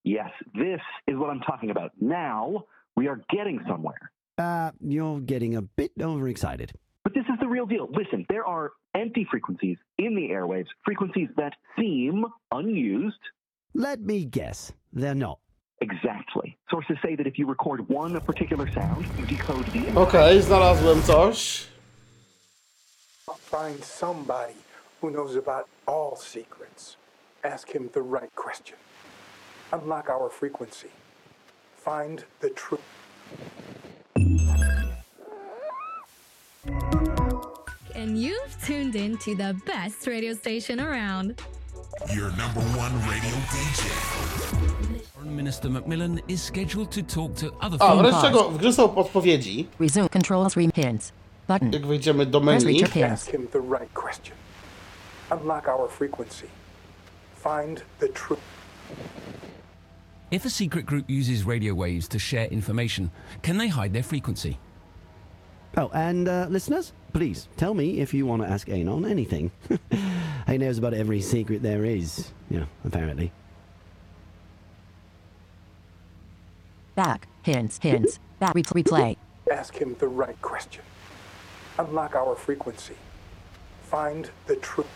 [0.04, 1.92] Yes, this is what I'm talking about.
[2.00, 4.12] Now we are getting somewhere.
[4.38, 6.74] Uh, you're getting a bit overexcited.
[7.04, 7.88] But this is the real deal.
[7.92, 13.20] Listen, there are empty frequencies in the airwaves, frequencies that seem unused.
[13.74, 14.74] Let me guess.
[14.92, 15.40] They're not.
[15.82, 16.58] Exactly.
[16.70, 21.66] Sources say that if you record one particular sound, you decode the Okej, znalazłem coś.
[23.52, 24.54] Find somebody
[25.02, 26.98] who knows about all secrets.
[27.44, 28.78] Ask him the right question.
[29.72, 30.92] Unlock our frequency.
[31.78, 32.82] Find the truth.
[37.96, 41.42] And you've tuned in to the best radio station around.
[42.08, 45.02] Your number one radio DJ.
[45.14, 48.74] Foreign Minister Macmillan is scheduled to talk to other A, foreign wreszcie go, w grze
[48.74, 49.68] są podpowiedzi.
[49.80, 51.12] Resume controls room hints.
[51.48, 51.74] Button.
[51.74, 53.12] Jak wejdziemy do Press menu, reach pins.
[53.12, 54.36] Ask him the right question.
[55.32, 56.48] Unlock our frequency.
[57.36, 58.40] Find the truth.
[60.32, 63.10] If a secret group uses radio waves to share information,
[63.42, 64.58] can they hide their frequency?
[65.78, 69.52] Oh, and uh, listeners, please tell me if you want to ask Anon anything.
[70.52, 72.32] he knows about every secret there is.
[72.50, 73.32] Yeah, apparently.
[76.96, 77.28] Back.
[77.44, 77.80] Hints.
[77.82, 78.20] Hints.
[78.40, 78.56] Back.
[78.56, 79.18] Re- replay.
[79.52, 80.84] Ask him the right question.
[81.78, 82.96] Unlock our frequency.
[83.84, 84.88] Find the truth.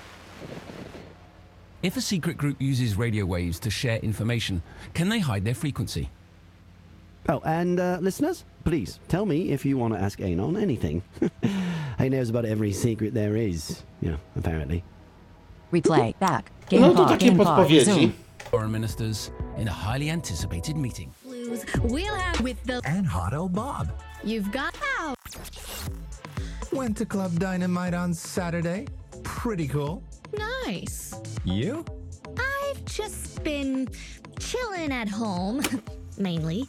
[1.81, 4.61] If a secret group uses radio waves to share information,
[4.93, 6.09] can they hide their frequency?
[7.29, 11.03] Oh, and uh, listeners, please tell me if you want to ask Anon anything.
[11.97, 13.83] he knows about every secret there is.
[14.01, 14.83] Yeah, apparently.
[15.73, 16.13] Replay.
[16.19, 16.51] Back.
[16.69, 17.47] Game No to takie Game pause.
[17.47, 18.11] podpowiedzi.
[18.51, 21.11] Foreign ministers in a highly anticipated meeting.
[21.23, 21.65] Blues.
[21.81, 22.81] We'll have with the.
[22.85, 23.87] And Hot O Bob.
[24.23, 25.17] You've got out.
[26.71, 28.85] Went to Club Dynamite on Saturday.
[29.23, 30.03] Pretty cool.
[30.65, 31.13] Nice.
[31.43, 31.83] You?
[32.37, 33.87] I've just been
[34.39, 35.61] chilling at home,
[36.17, 36.67] mainly.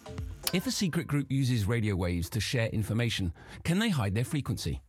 [0.53, 3.33] If a secret group uses radio waves to share information,
[3.65, 4.81] can they hide their frequency?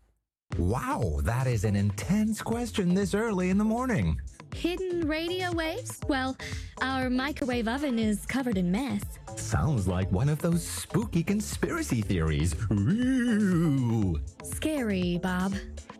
[0.58, 4.20] Wow, that is an intense question this early in the morning.
[4.54, 6.00] Hidden radio waves?
[6.08, 6.38] Well,
[6.82, 9.02] our microwave oven is covered in mess.
[9.36, 12.56] Sounds like one of those spooky conspiracy theories.
[12.72, 14.18] Ooh.
[14.44, 15.56] Scary, Bob.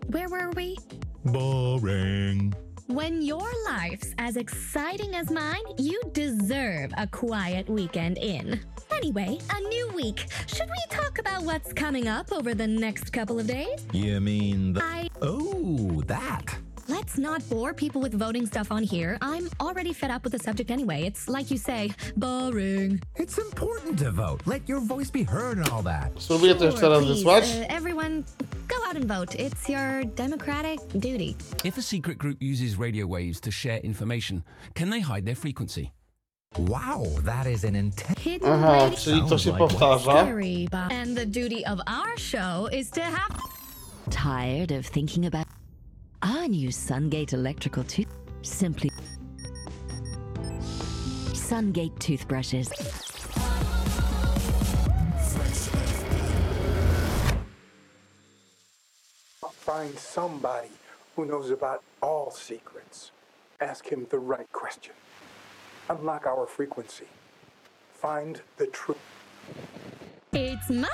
[0.08, 0.78] Where were we?
[1.26, 2.54] Boring.
[2.88, 8.62] When your life's as exciting as mine, you deserve a quiet weekend in.
[8.98, 10.26] Anyway, a new week.
[10.48, 13.86] Should we talk about what's coming up over the next couple of days?
[13.94, 14.84] You mean the.
[14.84, 15.10] I.
[15.22, 16.56] Oh, that.
[16.88, 19.18] Let's not bore people with voting stuff on here.
[19.20, 21.04] I'm already fed up with the subject anyway.
[21.04, 23.02] It's like you say, boring.
[23.16, 24.42] It's important to vote.
[24.46, 26.12] Let your voice be heard and all that.
[26.22, 27.44] So we have to set raz this watch?
[27.46, 28.24] uh, everyone,
[28.68, 29.34] go out and vote.
[29.34, 31.36] It's your democratic duty.
[31.64, 34.44] If a secret group uses radio waves to share information,
[34.76, 35.92] can they hide their frequency?
[36.58, 38.20] Wow, that is an intense.
[38.20, 40.12] Hidden Aha, czyli to się powtarza.
[40.22, 40.92] Scary, Bob.
[40.92, 43.38] And the duty of our show is to have.
[44.10, 45.48] Tired of thinking about
[46.22, 48.08] our new Sungate electrical tooth?
[48.42, 48.92] Simply
[51.34, 52.70] Sungate toothbrushes.
[59.66, 60.70] Find somebody
[61.16, 63.12] who knows about all secrets.
[63.60, 64.94] Ask him the right question.
[65.90, 67.06] Unlock our frequency.
[67.94, 68.98] find the truth.
[70.34, 70.90] It's Monday!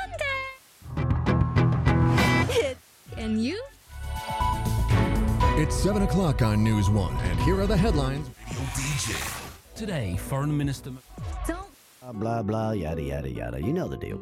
[2.49, 2.79] It's
[3.17, 3.61] and you?
[5.57, 8.29] It's 7 o'clock on News 1, and here are the headlines.
[9.75, 10.91] Today, Foreign Minister.
[11.47, 11.67] Don't.
[12.01, 13.61] Blah, blah, blah, yada, yada, yada.
[13.61, 14.19] You know the deal.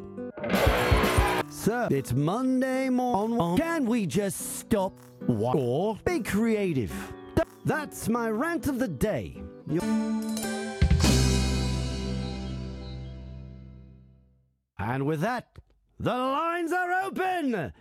[1.50, 3.56] So, it's Monday morning.
[3.56, 4.92] Can we just stop?
[5.26, 5.56] What?
[5.56, 6.92] Or be creative.
[7.64, 9.42] That's my rant of the day.
[9.70, 9.80] You-
[14.78, 15.46] And with that,
[15.98, 17.72] the lines are open!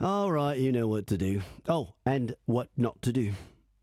[0.00, 1.42] All right, you know what to do.
[1.68, 3.32] Oh, and what not to do.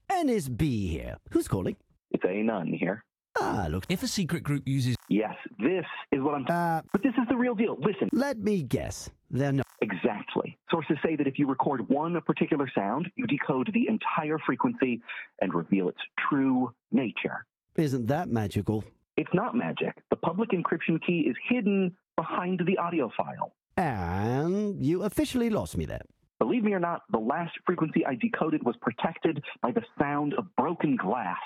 [0.09, 1.17] N is B here.
[1.31, 1.75] Who's calling?
[2.11, 3.03] It's Anon here.
[3.39, 3.85] Ah, look.
[3.89, 4.95] If a secret group uses.
[5.09, 6.45] Yes, this is what I'm.
[6.49, 7.77] Uh, but this is the real deal.
[7.79, 8.09] Listen.
[8.11, 9.09] Let me guess.
[9.29, 9.65] Not.
[9.81, 10.57] Exactly.
[10.71, 15.01] Sources say that if you record one particular sound, you decode the entire frequency
[15.41, 15.99] and reveal its
[16.29, 17.45] true nature.
[17.75, 18.83] Isn't that magical?
[19.17, 19.93] It's not magic.
[20.09, 23.53] The public encryption key is hidden behind the audio file.
[23.75, 26.01] And you officially lost me there.
[26.39, 30.45] Believe me or not, the last frequency I decoded was protected by the sound of
[30.55, 31.37] broken glass.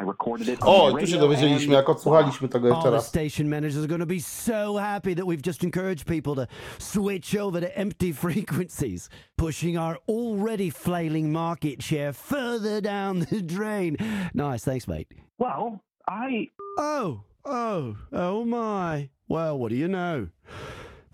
[0.00, 2.90] I recorded it on O, the tu się radio dowiedzieliśmy, jak odsłuchaliśmy tego jeszcze All
[2.90, 3.08] the raz.
[3.08, 6.46] station managers are going to be so happy that we've just encouraged people to
[6.78, 13.96] switch over to empty frequencies, pushing our already flailing market share further down the drain.
[14.34, 15.08] Nice, thanks, mate.
[15.38, 16.48] Well, I.
[16.78, 19.08] Oh, oh, oh my.
[19.28, 20.28] Well, what do you know?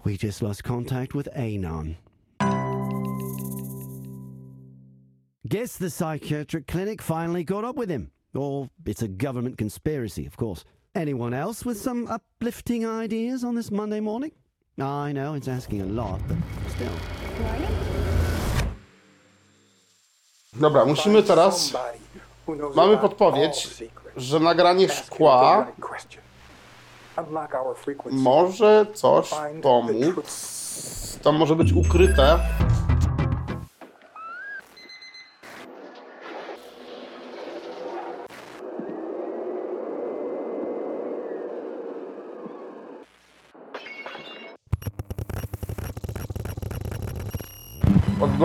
[0.05, 1.97] We just lost contact with Anon.
[5.49, 8.11] Guess the psychiatric clinic finally caught up with him.
[8.35, 10.65] Or it's a government conspiracy, of course.
[10.95, 14.33] Anyone else with some uplifting ideas on this Monday morning?
[14.79, 16.37] I know it's asking a lot, but
[16.69, 16.93] still.
[20.53, 21.73] Dobra, musimy teraz.
[22.75, 23.69] Mamy podpowiedź,
[24.17, 25.67] że nagranie szkła
[28.11, 29.31] może coś
[29.63, 30.25] pomóc.
[31.23, 32.39] To może być ukryte.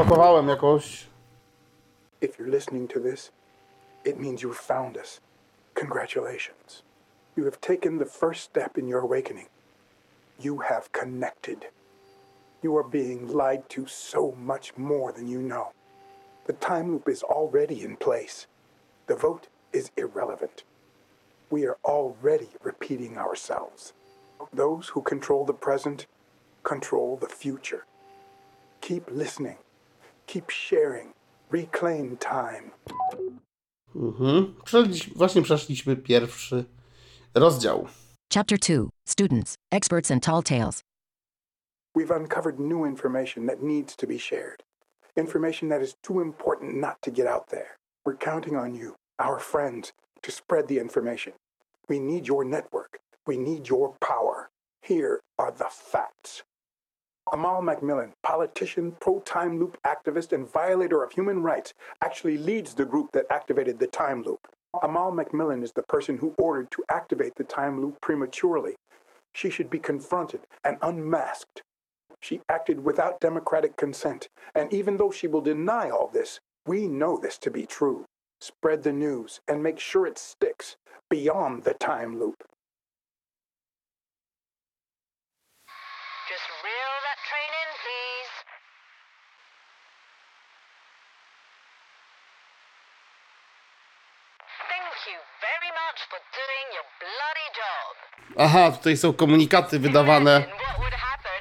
[0.09, 1.05] Jakoś.
[2.21, 3.31] If you're listening to this,
[4.03, 5.19] it means you've found us.
[5.75, 6.83] Congratulations.
[7.35, 9.49] You have taken the first step in your awakening.
[10.39, 11.67] You have connected.
[12.63, 15.73] You are being lied to so much more than you know.
[16.45, 18.47] The time loop is already in place.
[19.05, 20.63] The vote is irrelevant.
[21.51, 23.93] We are already repeating ourselves.
[24.51, 26.07] Those who control the present
[26.63, 27.85] control the future.
[28.81, 29.57] Keep listening.
[30.33, 31.13] Keep sharing.
[31.51, 32.69] Reclaim time.
[33.95, 34.55] Mhm.
[34.65, 36.65] Przeszliśmy- Właśnie przeszliśmy pierwszy
[37.35, 37.87] rozdział.
[38.33, 40.81] Chapter 2 Students, Experts, and Tall Tales.
[41.97, 44.63] We've uncovered new information that needs to be shared.
[45.15, 47.77] Information that is too important not to get out there.
[48.05, 51.33] We're counting on you, our friends, to spread the information.
[51.89, 52.99] We need your network.
[53.27, 54.49] We need your power.
[54.87, 56.43] Here are the facts.
[57.31, 62.85] Amal Macmillan, politician, pro time loop activist, and violator of human rights, actually leads the
[62.85, 64.39] group that activated the time loop.
[64.81, 68.75] Amal Macmillan is the person who ordered to activate the time loop prematurely.
[69.33, 71.61] She should be confronted and unmasked.
[72.19, 77.17] She acted without democratic consent, and even though she will deny all this, we know
[77.17, 78.05] this to be true.
[78.41, 80.77] Spread the news and make sure it sticks
[81.09, 82.43] beyond the time loop.
[98.37, 100.43] Aha, tutaj są komunikaty wydawane.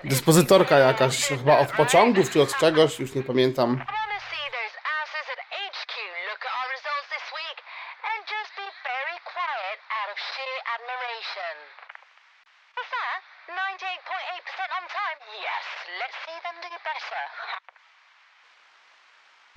[0.04, 3.84] Dyspozytorka jakaś, chyba od pociągów czy od czegoś, już nie pamiętam.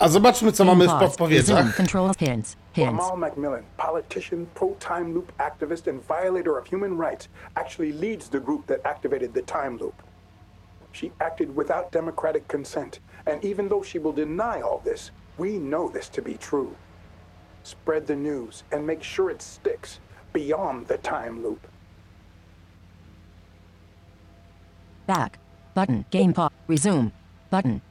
[0.01, 1.01] A zobaczmy, co mamy w Pause.
[1.05, 1.57] podpowiedziach.
[1.57, 2.55] Resume control pins.
[2.73, 2.89] Pins.
[2.89, 8.39] Amal Macmillan, politician, pro time loop activist, and violator of human rights, actually leads the
[8.39, 9.93] group that activated the time loop.
[10.91, 15.91] She acted without democratic consent, and even though she will deny all this, we know
[15.93, 16.75] this to be true.
[17.63, 19.99] Spread the news and make sure it sticks
[20.33, 21.67] beyond the time loop.
[25.05, 25.37] Back.
[25.75, 26.05] Button.
[26.09, 26.51] Game pause.
[26.67, 27.11] Resume.
[27.51, 27.81] Button.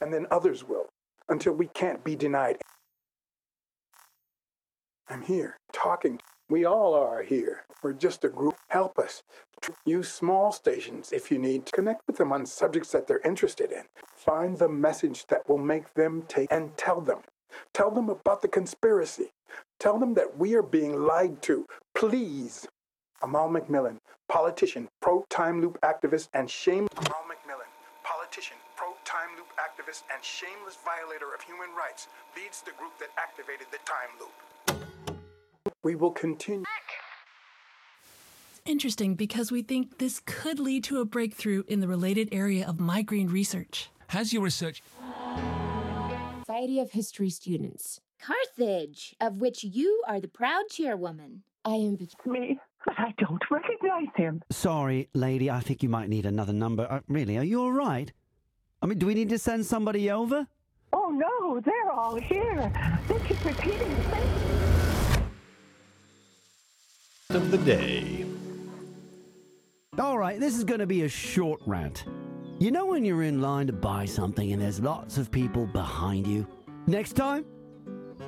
[0.00, 0.86] and then others will,
[1.34, 2.56] until we can't be denied.
[5.08, 6.20] I'm here, talking.
[6.48, 7.64] We all are here.
[7.82, 8.54] We're just a group.
[8.68, 9.22] Help us.
[9.84, 13.72] Use small stations if you need to connect with them on subjects that they're interested
[13.72, 13.82] in.
[14.14, 17.18] Find the message that will make them take and tell them.
[17.72, 19.30] Tell them about the conspiracy.
[19.80, 21.66] Tell them that we are being lied to.
[21.94, 22.66] Please.
[23.22, 26.86] Amal McMillan, politician, pro time loop activist, and shame.
[26.96, 27.70] Amal McMillan,
[28.04, 28.56] politician,
[29.04, 33.78] time loop activist, and shameless violator of human rights, leads the group that activated the
[33.84, 34.34] time loop.
[35.82, 36.64] We will continue.
[38.64, 42.80] Interesting because we think this could lead to a breakthrough in the related area of
[42.80, 43.90] migraine research.
[44.08, 44.82] Has your research
[46.46, 48.00] Society of History students.
[48.20, 51.42] Carthage, of which you are the proud chairwoman.
[51.64, 54.42] I am me, but I don't recognize him.
[54.50, 56.86] Sorry, lady, I think you might need another number.
[56.88, 58.12] Uh, really, are you all right?
[58.84, 60.46] I mean, do we need to send somebody over?
[60.92, 62.70] Oh no, they're all here.
[63.08, 64.28] They keep repeating the same.
[67.30, 68.26] Of the day.
[69.98, 72.04] All right, this is going to be a short rant.
[72.58, 76.26] You know when you're in line to buy something and there's lots of people behind
[76.26, 76.46] you?
[76.86, 77.46] Next time,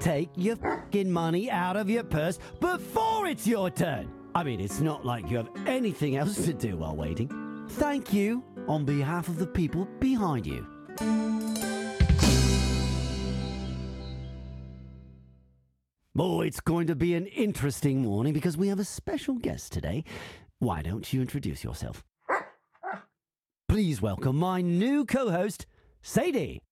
[0.01, 4.11] take your fucking money out of your purse before it's your turn.
[4.35, 7.67] I mean, it's not like you have anything else to do while waiting.
[7.69, 10.67] Thank you on behalf of the people behind you.
[16.19, 20.05] Oh, it's going to be an interesting morning because we have a special guest today.
[20.59, 22.03] Why don't you introduce yourself?
[23.69, 25.67] Please welcome my new co host,
[26.01, 26.63] Sadie.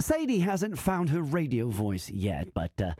[0.00, 2.92] Sadie hasn't found her radio voice yet, but uh,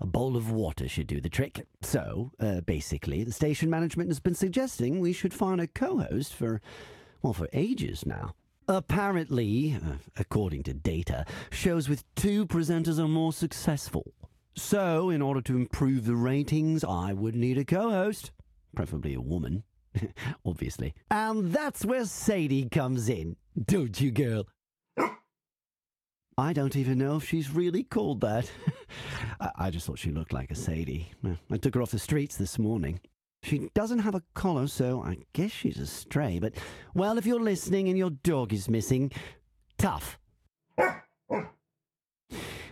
[0.00, 1.66] a bowl of water should do the trick.
[1.82, 6.34] So, uh, basically, the station management has been suggesting we should find a co host
[6.34, 6.60] for,
[7.22, 8.34] well, for ages now.
[8.68, 14.14] Apparently, uh, according to data, shows with two presenters are more successful.
[14.54, 18.30] So, in order to improve the ratings, I would need a co host,
[18.74, 19.64] preferably a woman,
[20.44, 20.94] obviously.
[21.10, 24.46] And that's where Sadie comes in, don't you, girl?
[26.38, 28.50] I don't even know if she's really called that.
[29.40, 31.12] I, I just thought she looked like a Sadie.
[31.50, 33.00] I took her off the streets this morning.
[33.42, 36.38] She doesn't have a collar, so I guess she's a stray.
[36.38, 36.54] But,
[36.94, 39.10] well, if you're listening and your dog is missing,
[39.78, 40.18] tough.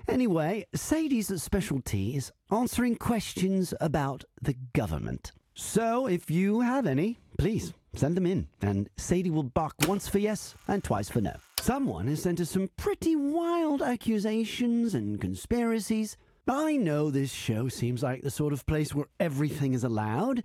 [0.09, 5.33] Anyway, Sadie's specialty is answering questions about the government.
[5.55, 10.19] So, if you have any, please send them in, and Sadie will bark once for
[10.19, 11.35] yes and twice for no.
[11.61, 16.17] Someone has sent us some pretty wild accusations and conspiracies.
[16.49, 20.43] I know this show seems like the sort of place where everything is allowed,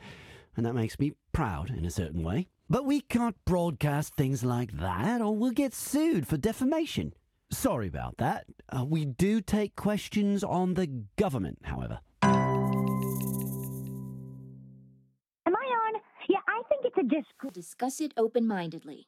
[0.58, 2.48] and that makes me proud in a certain way.
[2.70, 7.14] But we can't broadcast things like that, or we'll get sued for defamation.
[7.52, 8.46] Sorry about that.
[8.70, 12.00] Uh, we do take questions on the government, however.
[12.22, 12.34] Am
[15.46, 16.02] I on?
[16.28, 17.30] Yeah, I think it's a disc.
[17.54, 19.08] Discuss it open mindedly.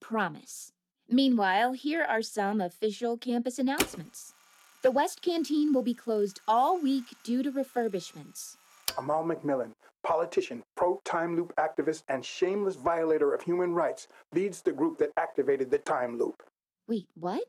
[0.00, 0.72] Promise.
[1.08, 4.34] Meanwhile, here are some official campus announcements.
[4.80, 8.56] The West Canteen will be closed all week due to refurbishments.
[8.96, 9.72] Amal McMillan,
[10.04, 15.10] politician, pro time loop activist, and shameless violator of human rights, leads the group that
[15.16, 16.44] activated the time loop.
[16.86, 17.42] Wait, what?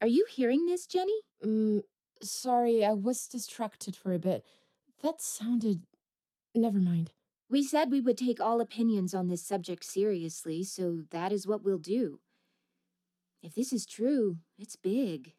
[0.00, 1.20] Are you hearing this, Jenny?
[1.44, 1.82] Mm,
[2.22, 4.44] sorry, I was distracted for a bit.
[5.02, 5.82] That sounded.
[6.54, 7.10] Never mind.
[7.50, 11.64] We said we would take all opinions on this subject seriously, so that is what
[11.64, 12.20] we'll do.
[13.42, 15.32] If this is true, it's big.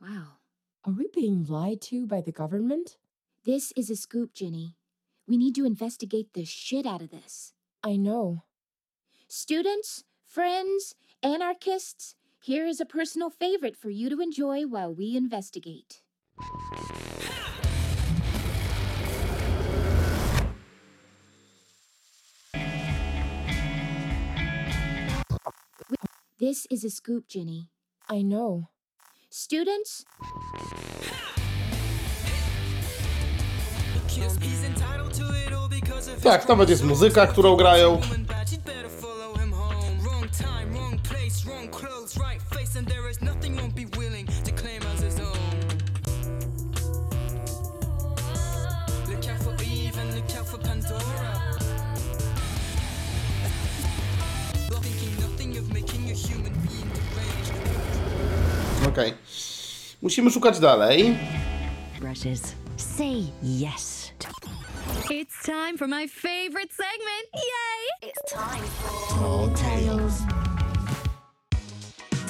[0.00, 0.38] Wow.
[0.84, 2.96] Are we being lied to by the government?
[3.44, 4.76] This is a scoop, Jenny.
[5.26, 7.54] We need to investigate the shit out of this.
[7.82, 8.44] I know.
[9.26, 16.02] Students, friends, anarchists, here is a personal favorite for you to enjoy while we investigate.
[26.38, 27.70] This is a scoop, Jenny.
[28.08, 28.68] I know.
[29.36, 30.04] Students,
[36.22, 38.00] Tak, nawet jest muzyka, którą grają.
[58.96, 59.14] Okej.
[60.02, 61.16] Musimy szukać dalej.
[62.00, 62.54] Brushes.
[62.76, 64.12] Say yes.
[65.10, 67.26] It's time for my favorite segment.
[67.34, 68.08] Yay!
[68.08, 70.22] It's time for Tall Tales.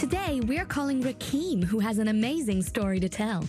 [0.00, 3.44] Today, we're calling Rakeem, who has an amazing story to tell.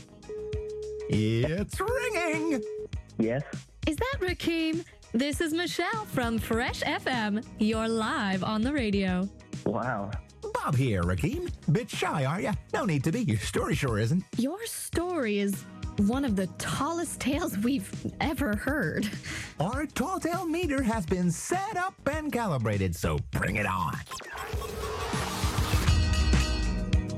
[1.09, 2.61] It's ringing!
[3.17, 3.43] Yes.
[3.87, 4.83] Is that Rakeem?
[5.13, 7.43] This is Michelle from Fresh FM.
[7.57, 9.27] You're live on the radio.
[9.65, 10.11] Wow.
[10.63, 11.51] Bob here, Rakeem.
[11.71, 12.51] Bit shy, are you?
[12.73, 13.21] No need to be.
[13.21, 14.23] Your story sure isn't.
[14.37, 15.63] Your story is
[15.97, 17.89] one of the tallest tales we've
[18.21, 19.09] ever heard.
[19.59, 23.93] Our tall tale meter has been set up and calibrated, so bring it on.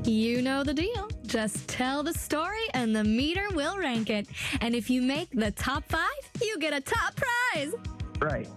[0.03, 1.09] You know the deal.
[1.25, 4.27] Just tell the story and the meter will rank it.
[4.61, 6.09] And if you make the top five,
[6.41, 7.73] you get a top prize.
[8.19, 8.47] Right.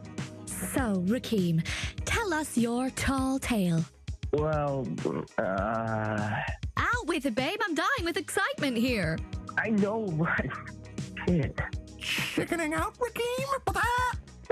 [0.46, 1.66] So, Rakeem,
[2.04, 3.84] tell us your tall tale.
[4.32, 4.86] Well,
[5.38, 6.30] uh,
[6.76, 7.58] Out with it, babe.
[7.62, 9.18] I'm dying with excitement here.
[9.58, 10.50] I know, right?
[11.26, 11.60] Shit.
[11.98, 13.74] Chickening out, Rakeem?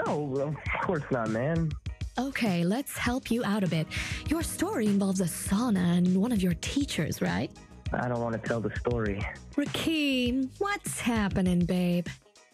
[0.06, 1.70] No, of course not, man.
[2.18, 3.86] Okay, let's help you out a bit.
[4.28, 7.50] Your story involves a sauna and one of your teachers, right?
[7.92, 9.20] I don't want to tell the story.
[9.56, 12.06] Rakeem, what's happening, babe?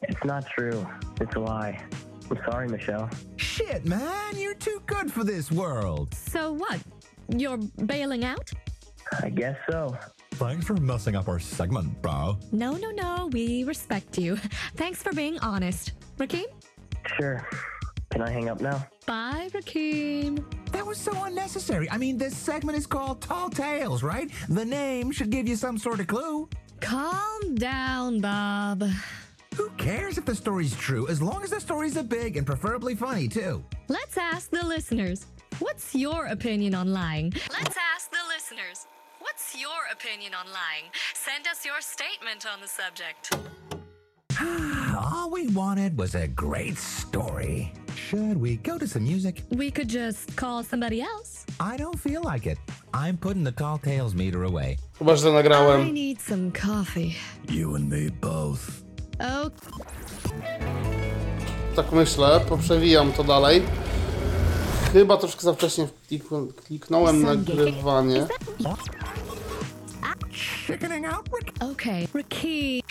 [0.02, 0.86] It's not true.
[1.20, 1.82] It's a lie.
[2.30, 3.10] I'm sorry, Michelle.
[3.36, 6.14] Shit, man, you're too good for this world.
[6.14, 6.80] So what?
[7.28, 8.50] You're bailing out?
[9.22, 9.96] I guess so.
[10.32, 12.36] Thanks for messing up our segment, bro.
[12.52, 13.28] No, no, no.
[13.32, 14.36] We respect you.
[14.76, 15.92] Thanks for being honest.
[16.18, 16.44] Rakeem?
[17.18, 17.46] Sure.
[18.10, 18.86] Can I hang up now?
[19.06, 20.44] Bye, Rakeem.
[20.72, 21.90] That was so unnecessary.
[21.90, 24.30] I mean, this segment is called Tall Tales, right?
[24.48, 26.48] The name should give you some sort of clue.
[26.80, 28.84] Calm down, Bob.
[29.54, 32.94] Who cares if the story's true, as long as the story's a big and preferably
[32.94, 33.64] funny, too?
[33.88, 35.26] Let's ask the listeners.
[35.60, 37.32] What's your opinion on lying?
[37.50, 38.86] Let's ask the listeners.
[39.20, 40.90] What's your opinion on lying?
[41.14, 43.34] Send us your statement on the subject.
[44.98, 47.72] All we wanted was a great story.
[47.96, 49.42] Should we go to some music?
[49.50, 51.46] We could just call somebody else.
[51.58, 52.58] I don't feel like it.
[52.92, 54.76] I'm putting the Tall Tales meter away.
[54.98, 55.92] Chyba, że I nagrałem.
[55.94, 57.16] need some coffee.
[57.48, 58.82] You and me both.
[59.20, 59.50] Oh,
[61.76, 63.62] Tak myślę, poprzewijam to dalej.
[64.96, 68.26] Chyba troszkę za wcześnie klik- kliknąłem nagrywanie.
[70.66, 71.64] Chickening out, Rick?
[71.72, 72.08] okay.
[72.14, 72.82] Rakeem.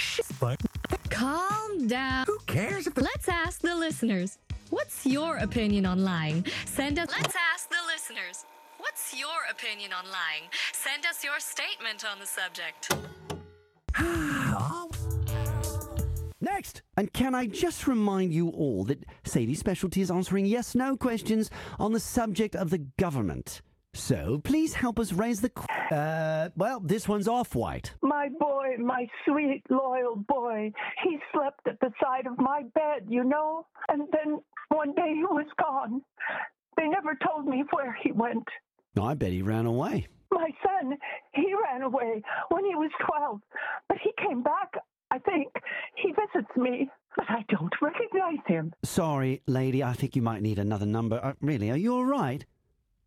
[1.10, 2.26] Calm down.
[2.28, 4.38] Who cares if the Let's ask the listeners.
[4.72, 6.43] What's your opinion on lying?
[6.76, 7.10] Send us.
[7.22, 8.45] Let's ask the listeners.
[8.80, 10.49] What's your opinion on lying?
[10.74, 12.89] Send us your statement on the subject.
[16.46, 16.84] Next!
[16.96, 21.50] And can I just remind you all that Sadie's specialty is answering yes no questions
[21.80, 23.62] on the subject of the government.
[23.96, 25.50] So please help us raise the.
[25.50, 25.66] qu-
[25.96, 27.93] Uh, well, this one's off white.
[28.02, 30.72] My boy, my sweet, loyal boy,
[31.04, 33.66] he slept at the side of my bed, you know?
[33.89, 34.39] And then
[34.70, 36.02] one day he was gone.
[36.78, 38.48] They never told me where he went.
[39.02, 40.08] I bet he ran away.
[40.32, 40.98] My son,
[41.34, 43.39] he ran away when he was 12,
[43.88, 44.74] but he came back,
[45.16, 45.47] I think.
[45.95, 48.74] He visits me, but I don't recognize him.
[48.84, 51.20] Sorry, lady, I think you might need another number.
[51.24, 52.45] Uh, really, are you all right?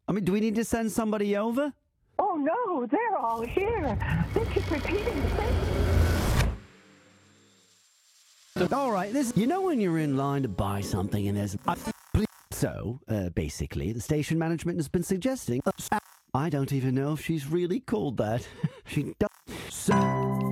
[0.09, 1.75] I mean, do we need to send somebody over?
[2.19, 3.99] Oh no, they're all here.
[4.33, 5.37] They keep repeating the
[8.57, 8.73] same.
[8.73, 9.35] All right, this.
[9.37, 11.57] You know when you're in line to buy something and there's.
[12.15, 15.61] Please- so, uh, basically, the station management has been suggesting.
[15.67, 15.99] uh,
[16.33, 18.47] I don't even know if she's really called that.
[18.87, 19.29] she does.
[19.69, 20.48] So,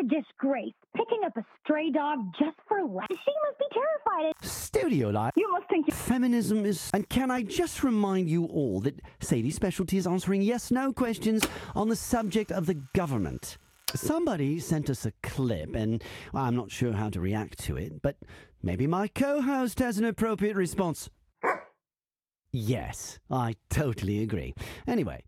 [0.00, 0.72] a disgrace.
[0.96, 3.08] Picking up a stray dog just for laughs.
[3.10, 4.32] She must be terrified.
[4.42, 5.32] studio life.
[5.36, 6.90] You must think Feminism is.
[6.92, 11.44] And can I just remind you all that Sadie's specialty is answering yes no questions
[11.74, 13.58] on the subject of the government?
[13.94, 18.02] Somebody sent us a clip, and well, I'm not sure how to react to it,
[18.02, 18.16] but
[18.62, 21.10] maybe my co host has an appropriate response.
[22.52, 24.54] Yes, I totally agree.
[24.86, 25.22] Anyway,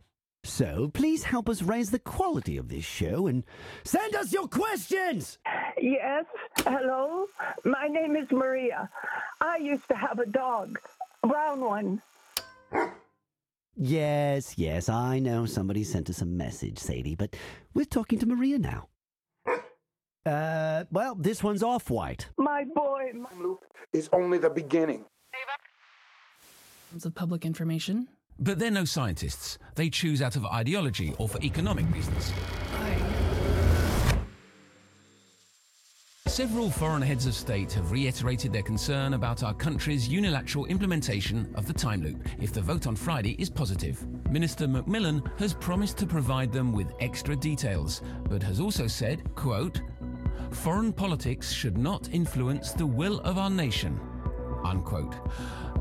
[0.44, 3.44] so please help us raise the quality of this show and
[3.84, 5.38] send us your questions!
[5.80, 6.26] Yes,
[6.58, 7.26] hello.
[7.64, 8.90] My name is Maria.
[9.40, 10.78] I used to have a dog,
[11.22, 12.02] a brown one.
[13.76, 17.36] Yes, yes, I know somebody sent us a message, Sadie, but
[17.74, 18.88] we're talking to Maria now.
[20.26, 22.28] Uh, well, this one's off white.
[22.36, 23.54] My boy, my
[23.92, 25.04] is only the beginning.
[27.04, 28.08] of public information.
[28.42, 29.56] But they're no scientists.
[29.76, 32.32] They choose out of ideology or for economic reasons.
[36.26, 41.66] Several foreign heads of state have reiterated their concern about our country's unilateral implementation of
[41.66, 44.04] the time loop if the vote on Friday is positive.
[44.28, 49.82] Minister Macmillan has promised to provide them with extra details, but has also said, quote,
[50.50, 54.00] foreign politics should not influence the will of our nation,
[54.64, 55.14] unquote.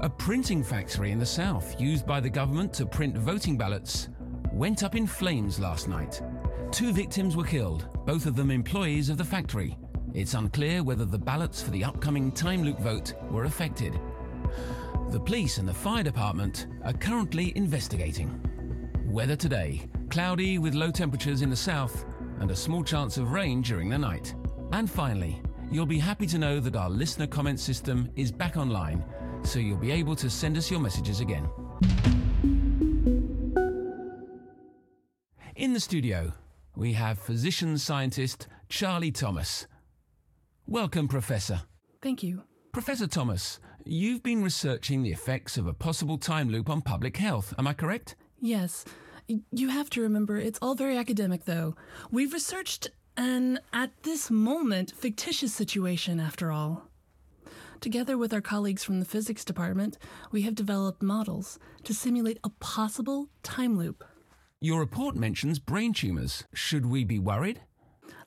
[0.02, 4.10] A printing factory in the south used by the government to print voting ballots
[4.52, 6.24] went up in flames last night.
[6.72, 9.78] Two victims were killed, both of them employees of the factory.
[10.16, 14.00] It's unclear whether the ballots for the upcoming time loop vote were affected.
[15.12, 18.42] The police and the fire department are currently investigating.
[19.06, 22.06] Weather today cloudy with low temperatures in the south
[22.40, 24.34] and a small chance of rain during the night.
[24.72, 29.06] And finally, you'll be happy to know that our listener comment system is back online,
[29.44, 31.50] so you'll be able to send us your messages again.
[35.56, 36.34] In the studio,
[36.76, 39.68] we have physician scientist Charlie Thomas.
[40.66, 41.62] Welcome, Professor.
[42.02, 42.44] Thank you.
[42.72, 47.54] Professor Thomas, you've been researching the effects of a possible time loop on public health,
[47.60, 48.16] am I correct?
[48.40, 48.86] Yes.
[49.28, 51.76] You have to remember, it's all very academic, though.
[52.10, 56.91] We've researched an, at this moment, fictitious situation, after all.
[57.82, 59.98] Together with our colleagues from the physics department,
[60.32, 64.04] we have developed models to simulate a possible time loop.
[64.60, 66.44] Your report mentions brain tumors.
[66.54, 67.62] Should we be worried?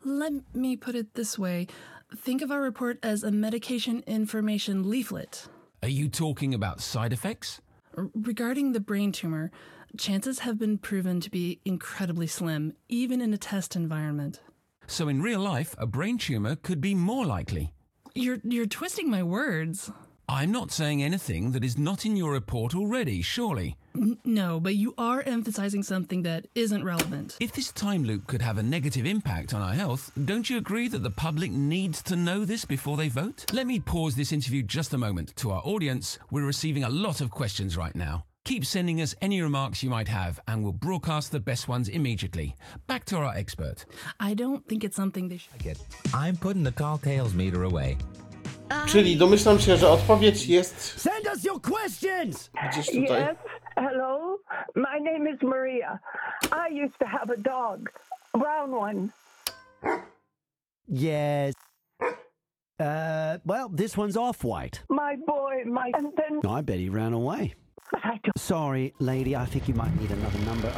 [0.05, 1.69] Let me put it this way
[2.17, 5.47] think of our report as a medication information leaflet.
[5.83, 7.61] Are you talking about side effects?
[7.95, 9.53] Regarding the brain tumor,
[9.97, 14.41] chances have been proven to be incredibly slim, even in a test environment.
[14.89, 17.73] So, in real life, a brain tumor could be more likely.
[18.17, 19.91] You're, you're twisting my words.
[20.29, 23.77] I'm not saying anything that is not in your report already, surely.
[23.97, 27.37] N- no, but you are emphasizing something that isn't relevant.
[27.41, 30.87] If this time loop could have a negative impact on our health, don't you agree
[30.89, 33.53] that the public needs to know this before they vote?
[33.53, 35.35] Let me pause this interview just a moment.
[35.39, 38.27] To our audience, we're receiving a lot of questions right now.
[38.45, 42.55] Keep sending us any remarks you might have, and we'll broadcast the best ones immediately.
[42.87, 43.87] Back to our expert.
[44.21, 45.59] I don't think it's something they should.
[45.63, 45.79] Get.
[46.13, 47.97] I'm putting the tall tales meter away.
[48.87, 52.51] Czyli domyślam się, że odpowiedź jest Send us your questions!
[52.71, 53.23] gdzieś tutaj.
[53.23, 53.37] Yes.
[53.77, 54.39] Hello.
[54.75, 55.99] My name is Maria.
[56.53, 57.91] I used to have a dog,
[58.35, 59.09] a brown one.
[60.89, 61.55] Yes.
[62.81, 64.83] Uh, well, this one's off white.
[64.91, 65.91] My boy, my.
[65.95, 66.41] And then.
[66.59, 67.55] I bet he ran away.
[67.91, 68.39] But I don't.
[68.39, 70.69] Sorry, lady, I think you might need another number.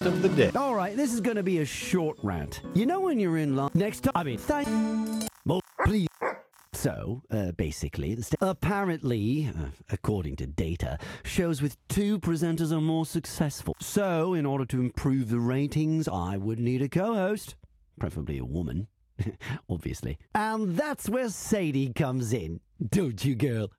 [0.00, 0.50] Of the day.
[0.54, 2.60] All right, this is going to be a short rant.
[2.74, 4.12] You know when you're in love next time?
[4.14, 4.68] I mean, thank.
[5.46, 6.08] Well, please.
[6.74, 13.74] So, uh, basically, apparently, uh, according to data, shows with two presenters are more successful.
[13.80, 17.54] So, in order to improve the ratings, I would need a co-host,
[17.98, 18.88] preferably a woman,
[19.70, 20.18] obviously.
[20.34, 23.70] And that's where Sadie comes in, don't you, girl?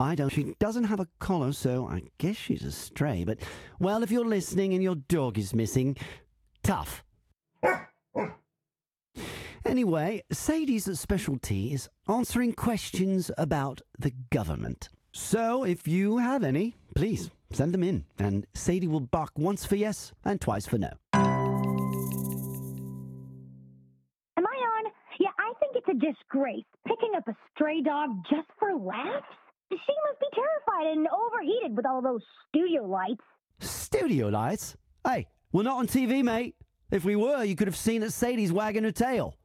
[0.00, 0.30] I don't.
[0.30, 3.24] She doesn't have a collar, so I guess she's a stray.
[3.24, 3.38] But,
[3.78, 5.96] well, if you're listening and your dog is missing,
[6.62, 7.04] tough.
[9.66, 14.88] Anyway, Sadie's specialty is answering questions about the government.
[15.12, 19.76] So, if you have any, please send them in, and Sadie will bark once for
[19.76, 21.29] yes and twice for no.
[26.00, 29.26] Disgrace picking up a stray dog just for laughs.
[29.70, 33.22] She must be terrified and overheated with all those studio lights.
[33.60, 34.76] Studio lights?
[35.06, 36.56] Hey, we're not on TV, mate.
[36.90, 39.36] If we were, you could have seen that Sadie's wagging her tail.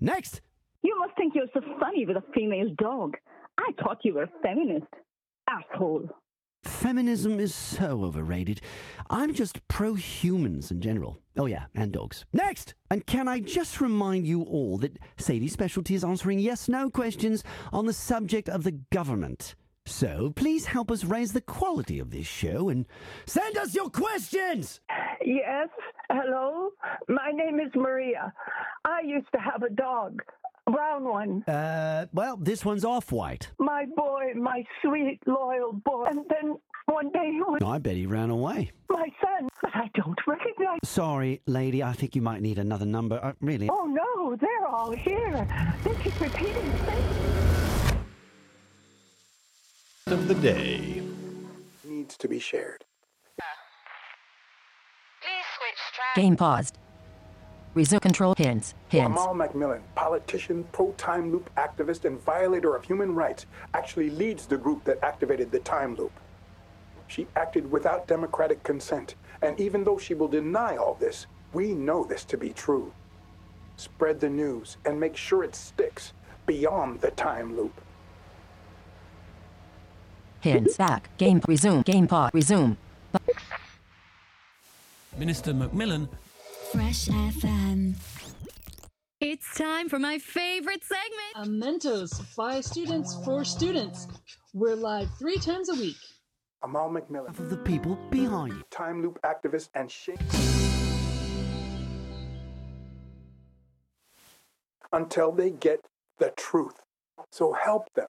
[0.00, 0.40] Next!
[0.82, 3.16] You must think you're so funny with a female dog.
[3.58, 4.86] I thought you were a feminist.
[5.48, 6.08] Asshole.
[6.64, 8.60] Feminism is so overrated.
[9.08, 11.18] I'm just pro humans in general.
[11.36, 12.24] Oh, yeah, and dogs.
[12.32, 12.74] Next!
[12.90, 17.42] And can I just remind you all that Sadie's specialty is answering yes no questions
[17.72, 19.54] on the subject of the government.
[19.86, 22.86] So please help us raise the quality of this show and
[23.26, 24.80] send us your questions!
[25.24, 25.68] Yes.
[26.10, 26.70] Hello.
[27.08, 28.32] My name is Maria.
[28.84, 30.22] I used to have a dog,
[30.72, 31.42] brown one.
[31.44, 33.50] Uh, well, this one's off white.
[33.58, 36.04] My boy, my sweet, loyal boy.
[36.04, 36.56] And then
[36.86, 38.70] one day he was I bet he ran away.
[38.88, 40.78] my son, but I don't recognize.
[40.84, 43.20] Sorry, lady, I think you might need another number.
[43.22, 43.68] Uh, really?
[43.70, 45.46] Oh no, they're all here.
[45.84, 47.04] They keep repeating the same.
[50.06, 51.02] Of the day.
[51.84, 52.84] Needs to be shared.
[55.22, 56.16] Please switch tracks.
[56.16, 56.78] Game paused.
[57.74, 58.74] Resume control hints.
[58.88, 59.06] Hints.
[59.06, 64.82] Amal Macmillan, politician, pro-time loop activist, and violator of human rights, actually leads the group
[64.84, 66.12] that activated the time loop.
[67.06, 72.04] She acted without democratic consent, and even though she will deny all this, we know
[72.04, 72.92] this to be true.
[73.76, 76.12] Spread the news and make sure it sticks
[76.46, 77.80] beyond the time loop.
[80.40, 80.76] Hints.
[80.76, 81.16] Back.
[81.18, 81.40] Game.
[81.46, 81.82] Resume.
[81.82, 82.30] Game pause.
[82.32, 82.76] Resume.
[85.18, 86.08] Minister Macmillan
[86.72, 87.96] Fresh FM.
[89.20, 94.06] It's time for my favorite segment A Mentos by Students for Students.
[94.54, 95.96] We're live three times a week.
[96.62, 97.30] Amal McMillan.
[97.30, 98.62] Of the people behind you.
[98.70, 100.20] Time loop activist and shake.
[104.92, 105.80] Until they get
[106.18, 106.80] the truth.
[107.32, 108.06] So help them.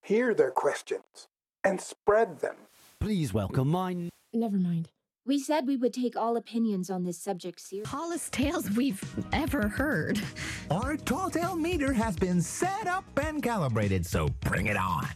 [0.00, 1.28] Hear their questions
[1.62, 2.56] and spread them.
[3.00, 4.08] Please welcome mine.
[4.32, 4.88] Never mind.
[5.24, 7.88] We said we would take all opinions on this subject seriously.
[7.88, 9.00] Tallest tales we've
[9.32, 10.20] ever heard.
[10.68, 15.06] Our tall tale meter has been set up and calibrated, so bring it on.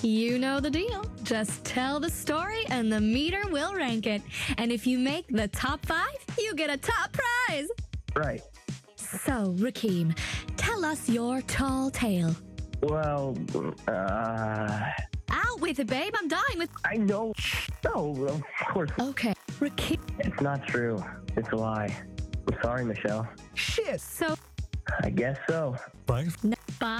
[0.00, 1.04] You know the deal.
[1.24, 4.22] Just tell the story and the meter will rank it.
[4.56, 7.68] And if you make the top five, you get a top prize.
[8.16, 8.40] Right.
[8.96, 10.16] So, Rakeem,
[10.56, 12.34] tell us your tall tale.
[12.80, 13.36] Well,
[13.86, 14.90] uh.
[15.30, 16.14] Out with it, babe.
[16.18, 16.70] I'm dying with.
[16.84, 17.32] I know.
[17.84, 18.90] No, of course.
[18.98, 20.00] Okay, Rakeem.
[20.20, 21.02] It's not true.
[21.36, 21.94] It's a lie.
[22.50, 23.28] I'm sorry, Michelle.
[23.54, 24.00] Shit.
[24.00, 24.34] So,
[25.02, 25.76] I guess so.
[26.06, 26.24] But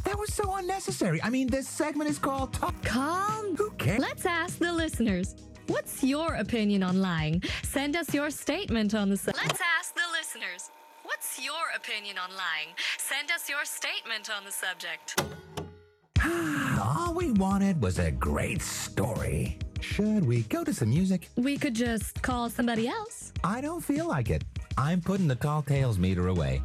[0.04, 1.22] that was so unnecessary.
[1.22, 2.74] I mean, this segment is called Talk.
[2.84, 3.56] Calm.
[3.56, 4.00] Who cares?
[4.00, 5.34] Let's ask the listeners.
[5.68, 7.42] What's your opinion on lying?
[7.62, 9.16] Send us your statement on the.
[9.16, 10.70] Su- Let's ask the listeners.
[11.04, 12.74] What's your opinion on lying?
[12.98, 15.20] Send us your statement on the subject.
[16.80, 19.58] All we wanted was a great story.
[19.80, 21.28] Should we go to some music?
[21.36, 23.32] We could just call somebody else.
[23.42, 24.44] I don't feel like it.
[24.76, 26.62] I'm putting the tall tales meter away.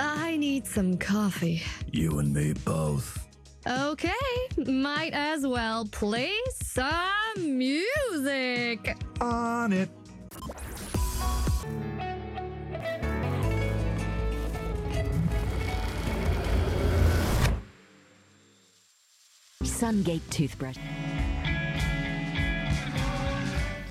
[0.00, 1.62] I need some coffee.
[1.92, 3.26] You and me both.
[3.66, 4.10] Okay,
[4.66, 6.32] might as well play
[6.62, 8.96] some music.
[9.20, 9.90] On it.
[19.78, 20.74] Sungate toothbrush.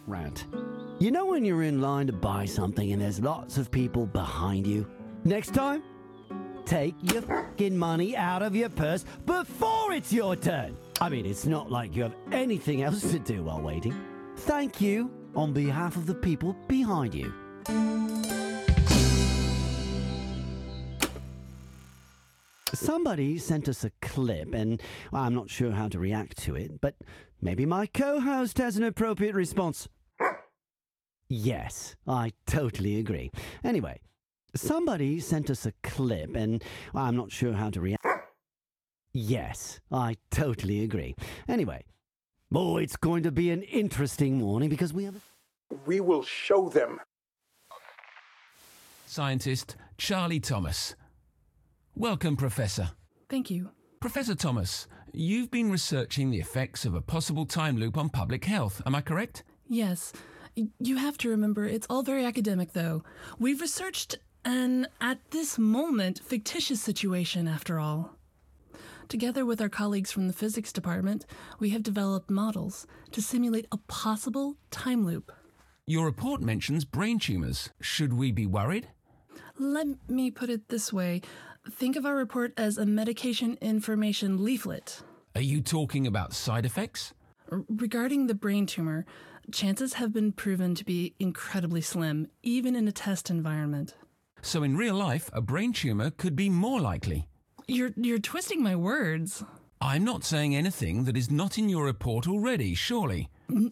[0.05, 0.45] Rant.
[0.99, 4.67] You know when you're in line to buy something and there's lots of people behind
[4.67, 4.85] you?
[5.23, 5.81] Next time,
[6.65, 10.75] take your fucking money out of your purse before it's your turn.
[10.99, 13.95] I mean, it's not like you have anything else to do while waiting.
[14.39, 17.31] Thank you on behalf of the people behind you.
[22.73, 26.81] Somebody sent us a clip, and well, I'm not sure how to react to it,
[26.81, 26.95] but
[27.41, 29.87] maybe my co host has an appropriate response.
[31.29, 33.31] Yes, I totally agree.
[33.63, 33.99] Anyway,
[34.55, 36.63] somebody sent us a clip, and
[36.93, 38.05] well, I'm not sure how to react.
[39.13, 41.15] Yes, I totally agree.
[41.47, 41.85] Anyway,
[42.53, 45.15] oh, it's going to be an interesting morning because we have.
[45.85, 46.99] We will show them.
[49.05, 50.95] Scientist Charlie Thomas.
[51.99, 52.91] Welcome, Professor.
[53.27, 53.71] Thank you.
[53.99, 58.83] Professor Thomas, you've been researching the effects of a possible time loop on public health,
[58.85, 59.43] am I correct?
[59.67, 60.13] Yes.
[60.77, 63.03] You have to remember, it's all very academic, though.
[63.39, 68.15] We've researched an, at this moment, fictitious situation, after all.
[69.09, 71.25] Together with our colleagues from the physics department,
[71.59, 75.31] we have developed models to simulate a possible time loop.
[75.87, 77.71] Your report mentions brain tumours.
[77.81, 78.87] Should we be worried?
[79.59, 81.21] Let me put it this way
[81.71, 85.01] think of our report as a medication information leaflet.
[85.35, 87.13] Are you talking about side effects?
[87.49, 89.05] Regarding the brain tumor,
[89.51, 93.95] chances have been proven to be incredibly slim, even in a test environment.
[94.41, 97.27] So, in real life, a brain tumour could be more likely.
[97.67, 99.43] You're, you're twisting my words.
[99.79, 103.29] I'm not saying anything that is not in your report already, surely.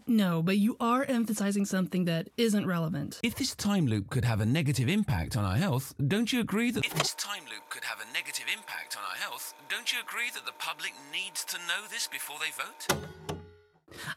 [0.08, 3.20] No, but you are emphasizing something that isn't relevant.
[3.24, 6.70] If this time loop could have a negative impact on our health, don't you agree
[6.72, 10.00] that if this time loop could have a negative impact on our health, don't you
[10.00, 13.02] agree that the public needs to know this before they vote?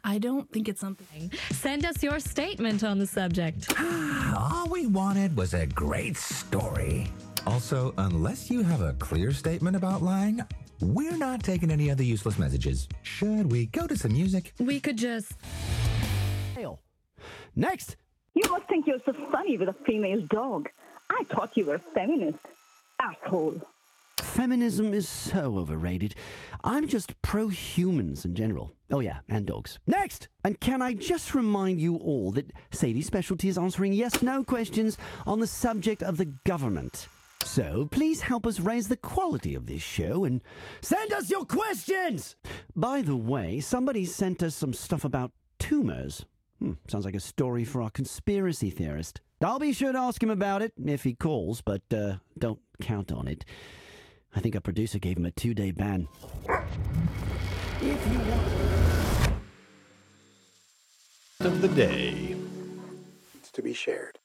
[0.04, 1.32] I don't think it's something.
[1.52, 3.72] Send us your statement on the subject.
[4.36, 7.10] All we wanted was a great story.
[7.48, 10.42] Also, unless you have a clear statement about lying,
[10.82, 12.86] we're not taking any other useless messages.
[13.04, 14.52] Should we go to some music?
[14.58, 15.32] We could just.
[16.54, 16.78] Hail.
[17.56, 17.96] Next!
[18.34, 20.68] You must think you're so funny with a female dog.
[21.08, 22.38] I thought you were a feminist.
[23.00, 23.62] Asshole.
[24.18, 26.16] Feminism is so overrated.
[26.64, 28.72] I'm just pro humans in general.
[28.90, 29.78] Oh, yeah, and dogs.
[29.86, 30.28] Next!
[30.44, 34.98] And can I just remind you all that Sadie's specialty is answering yes no questions
[35.26, 37.08] on the subject of the government.
[37.44, 40.42] So please help us raise the quality of this show and
[40.80, 42.36] send us your questions!
[42.76, 46.24] By the way, somebody sent us some stuff about tumors.
[46.58, 49.20] Hmm, sounds like a story for our conspiracy theorist.
[49.40, 53.12] I'll be sure to ask him about it if he calls, but uh, don't count
[53.12, 53.44] on it.
[54.34, 56.08] I think our producer gave him a two day ban.
[57.80, 59.32] If you want.
[61.40, 62.34] Of the day.
[63.36, 64.18] It's to be shared.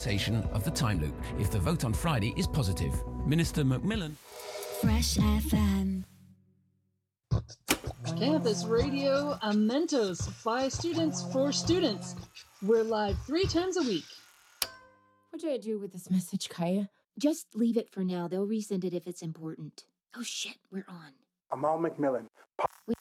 [0.00, 3.06] Interpretation Of the time loop, if the vote on Friday is positive.
[3.26, 4.16] Minister Macmillan.
[4.80, 6.04] Fresh FM.
[8.18, 12.16] Campus Radio, Amentos Mentos by students for students.
[12.62, 14.06] We're live three times a week.
[15.28, 16.88] What do I do with this message, Kaya?
[17.18, 18.26] Just leave it for now.
[18.26, 19.84] They'll resend it if it's important.
[20.16, 21.12] Oh shit, we're on.
[21.52, 22.24] Amal McMillan.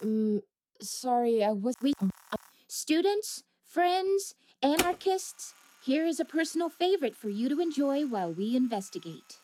[0.03, 0.41] Mm,
[0.81, 1.75] sorry, I was.
[1.81, 1.93] We,
[2.67, 9.39] students, friends, anarchists, here is a personal favorite for you to enjoy while we investigate.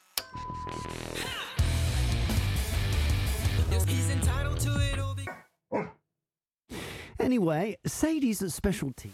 [7.19, 9.11] Anyway, Sadie's a specialty.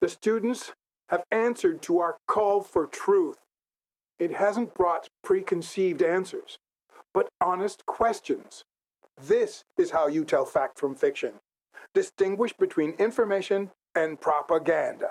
[0.00, 0.72] The students
[1.08, 3.38] have answered to our call for truth.
[4.18, 6.58] It hasn't brought preconceived answers,
[7.12, 8.64] but honest questions.
[9.20, 11.32] This is how you tell fact from fiction.
[11.94, 15.10] Distinguish between information and propaganda.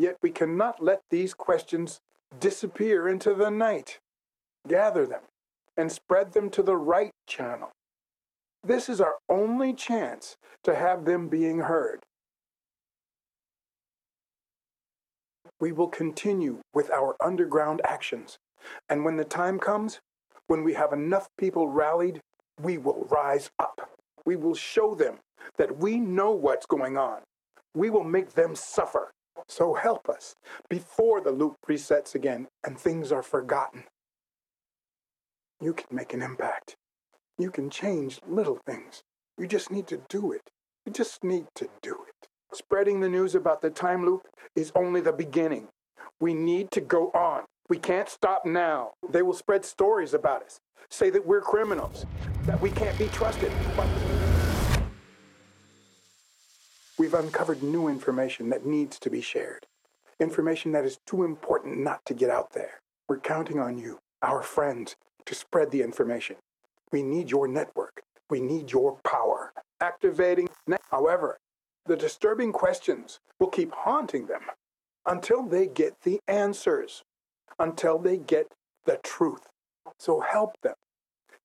[0.00, 2.00] Yet we cannot let these questions
[2.40, 3.98] disappear into the night.
[4.66, 5.20] Gather them
[5.76, 7.68] and spread them to the right channel.
[8.64, 12.00] This is our only chance to have them being heard.
[15.60, 18.38] We will continue with our underground actions,
[18.88, 20.00] and when the time comes,
[20.46, 22.22] when we have enough people rallied,
[22.62, 23.90] we will rise up.
[24.24, 25.18] We will show them
[25.58, 27.18] that we know what's going on.
[27.74, 29.10] We will make them suffer.
[29.50, 30.36] So help us
[30.68, 33.82] before the loop resets again and things are forgotten.
[35.60, 36.76] You can make an impact.
[37.36, 39.02] You can change little things.
[39.36, 40.42] You just need to do it.
[40.86, 42.28] You just need to do it.
[42.52, 44.22] Spreading the news about the time loop
[44.54, 45.66] is only the beginning.
[46.20, 47.42] We need to go on.
[47.68, 48.92] We can't stop now.
[49.10, 52.06] They will spread stories about us, say that we're criminals,
[52.46, 53.50] that we can't be trusted.
[53.76, 53.88] But
[57.00, 59.64] we've uncovered new information that needs to be shared.
[60.20, 62.82] Information that is too important not to get out there.
[63.08, 66.36] We're counting on you, our friends, to spread the information.
[66.92, 68.02] We need your network.
[68.28, 69.54] We need your power.
[69.80, 70.50] Activating.
[70.90, 71.38] However,
[71.86, 74.42] the disturbing questions will keep haunting them
[75.06, 77.02] until they get the answers,
[77.58, 78.52] until they get
[78.84, 79.46] the truth.
[79.98, 80.74] So help them.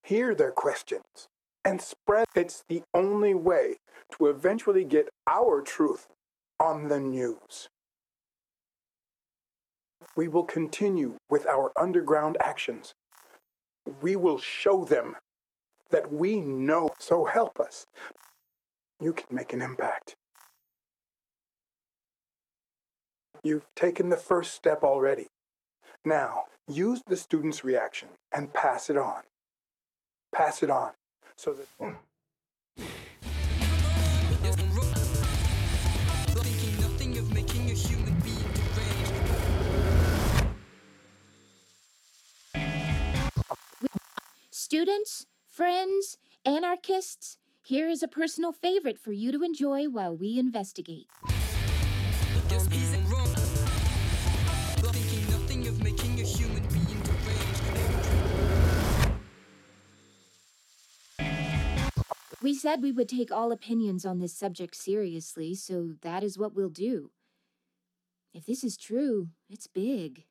[0.04, 1.30] Hear their questions
[1.66, 2.28] and spread.
[2.36, 3.78] It's the only way
[4.18, 6.08] to eventually get our truth
[6.60, 7.68] on the news.
[10.16, 12.94] We will continue with our underground actions.
[14.02, 15.16] We will show them
[15.90, 16.92] that we know.
[17.00, 17.86] So help us.
[19.02, 20.16] You can make an impact.
[23.44, 25.28] You've taken the first step already.
[26.04, 29.24] Now, use the student's reaction and pass it on.
[30.32, 30.92] Pass it on
[31.36, 31.68] so that.
[31.80, 31.94] Oh.
[44.52, 51.08] Students, friends, anarchists, here is a personal favorite for you to enjoy while we investigate.
[62.46, 66.54] We said we would take all opinions on this subject seriously, so that is what
[66.54, 67.10] we'll do.
[68.36, 70.26] If this is true, it's big.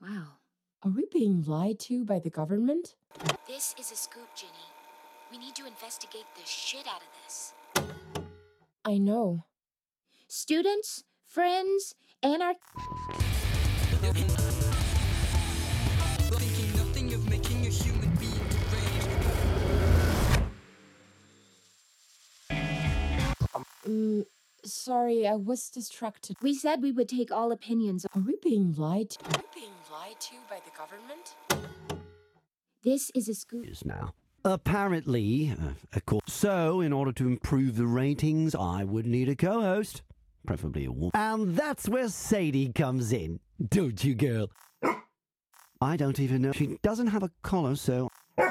[0.00, 0.34] Wow.
[0.84, 2.94] Are we being lied to by the government?
[3.48, 4.52] This is a scoop, Ginny.
[5.32, 7.54] We need to investigate the shit out of this.
[8.84, 9.46] I know.
[10.28, 12.58] Students, friends, anarch.
[23.90, 24.24] Mm,
[24.64, 26.36] sorry, I was distracted.
[26.42, 28.06] We said we would take all opinions.
[28.14, 29.24] Are we being lied to?
[29.24, 31.34] Are we being lied to by the government?
[32.84, 33.66] This is a scoop.
[33.84, 34.14] Now.
[34.44, 36.22] Apparently, uh, of course.
[36.26, 40.02] So, in order to improve the ratings, I would need a co host,
[40.46, 41.10] preferably a woman.
[41.14, 44.50] And that's where Sadie comes in, don't you, girl?
[45.82, 46.52] I don't even know.
[46.52, 48.10] She doesn't have a collar, so.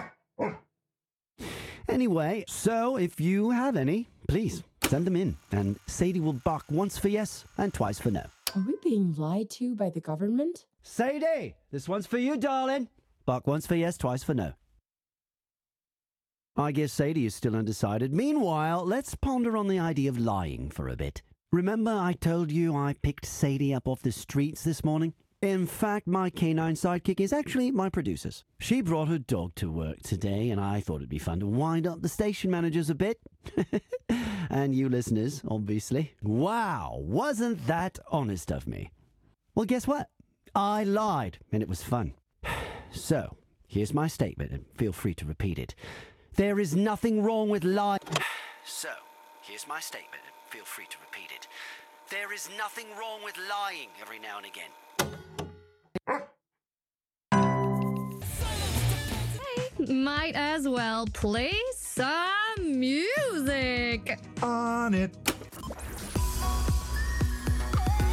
[1.89, 6.97] Anyway, so if you have any, please send them in, and Sadie will bark once
[6.97, 8.25] for yes and twice for no.
[8.55, 10.65] Are we being lied to by the government?
[10.81, 12.89] Sadie, this one's for you, darling.
[13.25, 14.53] Bark once for yes, twice for no.
[16.57, 18.11] I guess Sadie is still undecided.
[18.11, 21.21] Meanwhile, let's ponder on the idea of lying for a bit.
[21.51, 25.13] Remember I told you I picked Sadie up off the streets this morning?
[25.41, 28.43] In fact, my canine sidekick is actually my producer's.
[28.59, 31.87] She brought her dog to work today, and I thought it'd be fun to wind
[31.87, 33.21] up the station managers a bit.
[34.49, 36.13] and you listeners, obviously.
[36.21, 38.91] Wow, wasn't that honest of me?
[39.55, 40.09] Well, guess what?
[40.53, 42.13] I lied, and it was fun.
[42.91, 43.37] So,
[43.67, 45.75] here's my statement, and feel free to repeat it.
[46.37, 47.99] There is nothing wrong with lying.
[48.65, 48.89] So,
[49.43, 51.47] here's my statement, and feel free to repeat it.
[52.09, 55.08] There is nothing wrong with lying every now and again.
[59.89, 64.19] Might as well play some music.
[64.43, 65.15] On it.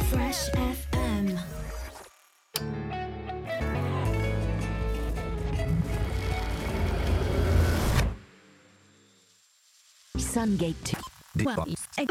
[0.09, 1.39] Fresh FM.
[10.17, 10.97] Sungate 2.
[11.45, 11.67] Well,
[11.99, 12.05] eh,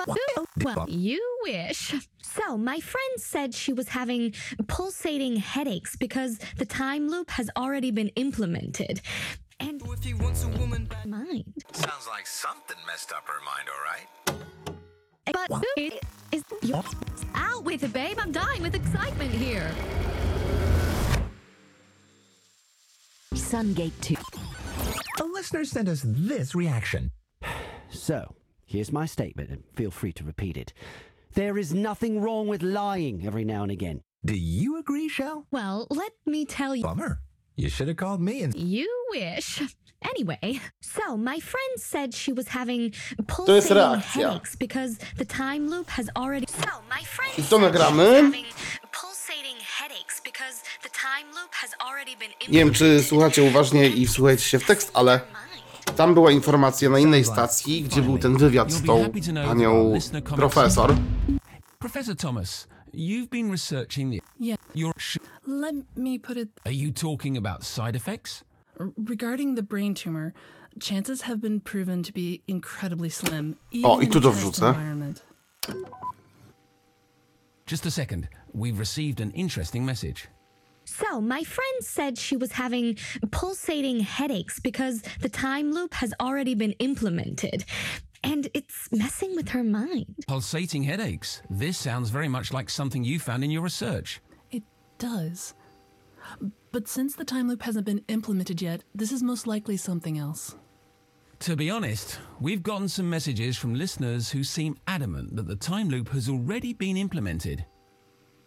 [0.62, 1.92] well, you wish.
[2.22, 4.32] So, my friend said she was having
[4.68, 9.00] pulsating headaches because the time loop has already been implemented.
[10.05, 11.44] And mind.
[11.72, 15.49] Sounds like something messed up her mind, all right?
[15.49, 16.82] But it is you
[17.34, 18.18] out with it, babe.
[18.20, 19.70] I'm dying with excitement here.
[23.34, 24.16] Sungate 2.
[25.20, 27.11] A listener sent us this reaction.
[27.88, 28.34] So,
[28.66, 30.72] here's my statement, and feel free to repeat it.
[31.34, 34.03] There is nothing wrong with lying every now and again.
[34.24, 35.47] Do you agree, Shell?
[35.53, 36.82] Well, let me tell you.
[36.82, 37.20] Bummer.
[37.55, 38.55] You should have called me and.
[38.55, 39.62] You wish.
[40.14, 44.28] Anyway, so my friend said she was having To jest pulsating reakcja.
[44.28, 46.46] headaches because the time loop has already.
[46.46, 48.14] So my friend I to said she was nagramy.
[48.22, 48.44] having
[49.00, 54.07] pulsating headaches because the time loop has already been Nie wiem, czy słuchacie uważnie i
[54.07, 55.20] wsłuchajcie się w tekst, ale
[55.96, 59.11] tam była informacja na innej stacji, gdzie był ten wywiad z tą
[59.46, 59.92] panią
[60.36, 60.94] profesor.
[61.78, 64.20] Professor Thomas, you've been researching the.
[64.40, 64.59] Yeah.
[64.74, 64.92] You're.
[64.98, 68.44] Sh- Let me put it are you talking about side effects?
[68.79, 70.35] Regarding the brain tumor,
[70.81, 73.57] chances have been proven to be incredibly slim.
[73.72, 74.68] O, even i in tu to test wrzucę.
[74.68, 75.22] environment.
[77.66, 78.29] Just a second.
[78.53, 80.29] We've received an interesting message.
[80.85, 82.97] So, my friend said she was having
[83.33, 87.64] pulsating headaches because the time loop has already been implemented.
[88.22, 90.14] And it's messing with her mind.
[90.29, 91.43] Pulsating headaches.
[91.51, 94.20] This sounds very much like something you found in your research.
[94.51, 94.62] It
[94.99, 95.55] does.
[96.77, 100.57] But since the time loop hasn't been implemented yet, this is most likely something else.
[101.39, 105.89] To be honest, we've gotten some messages from listeners who seem adamant that the time
[105.89, 107.64] loop has already been implemented.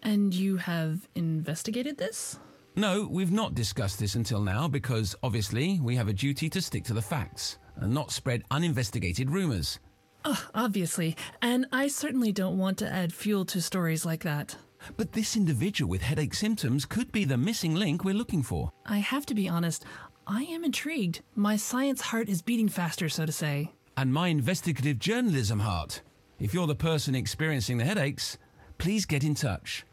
[0.04, 2.38] And you have investigated this?
[2.76, 6.84] No, we've not discussed this until now because obviously we have a duty to stick
[6.84, 9.80] to the facts and not spread uninvestigated rumours.
[10.24, 11.18] Oh, obviously.
[11.42, 14.56] And I certainly don't want to add fuel to stories like that.
[14.98, 18.72] But this individual with headache symptoms could be the missing link we're looking for.
[18.86, 19.86] I have to be honest,
[20.28, 21.22] I am intrigued.
[21.36, 23.72] My science heart is beating faster, so to say.
[23.98, 26.02] And my investigative journalism heart.
[26.40, 28.38] If you're the person experiencing the headaches,
[28.78, 29.86] please get in touch.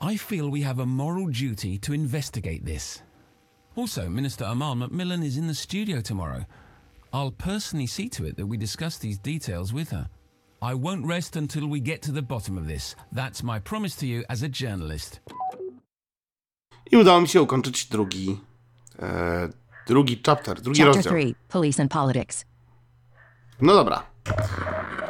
[0.00, 3.02] I feel we have a moral duty to investigate this.
[3.76, 6.44] Also, Minister Amal Macmillan is in the studio tomorrow.
[7.12, 10.08] I'll personally see to it that we discuss these details with her.
[10.60, 12.96] I won't rest until we get to the bottom of this.
[13.12, 15.20] That's my promise to you as a journalist.
[16.90, 18.40] I udało mi się ukończyć drugi,
[18.98, 19.48] e,
[19.86, 21.12] drugi chapter, drugi Chapter rozdział.
[21.12, 22.44] 3 Police and Politics.
[23.60, 24.02] No dobra.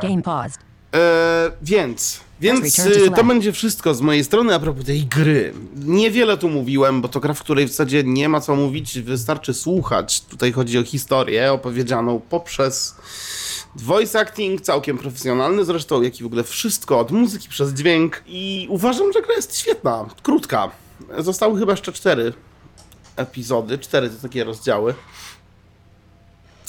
[0.03, 0.61] Game paused.
[0.95, 2.77] E, więc, więc
[3.15, 5.55] to y, będzie wszystko z mojej strony a propos tej gry.
[5.77, 9.55] Niewiele tu mówiłem, bo to gra, w której w zasadzie nie ma co mówić, wystarczy
[9.55, 10.21] słuchać.
[10.21, 12.97] Tutaj chodzi o historię opowiedzianą poprzez
[13.77, 18.23] voice acting, całkiem profesjonalny zresztą, jak i w ogóle wszystko, od muzyki przez dźwięk.
[18.27, 20.71] I uważam, że gra jest świetna, krótka.
[21.19, 22.33] Zostały chyba jeszcze cztery
[23.17, 24.95] epizody, cztery to takie rozdziały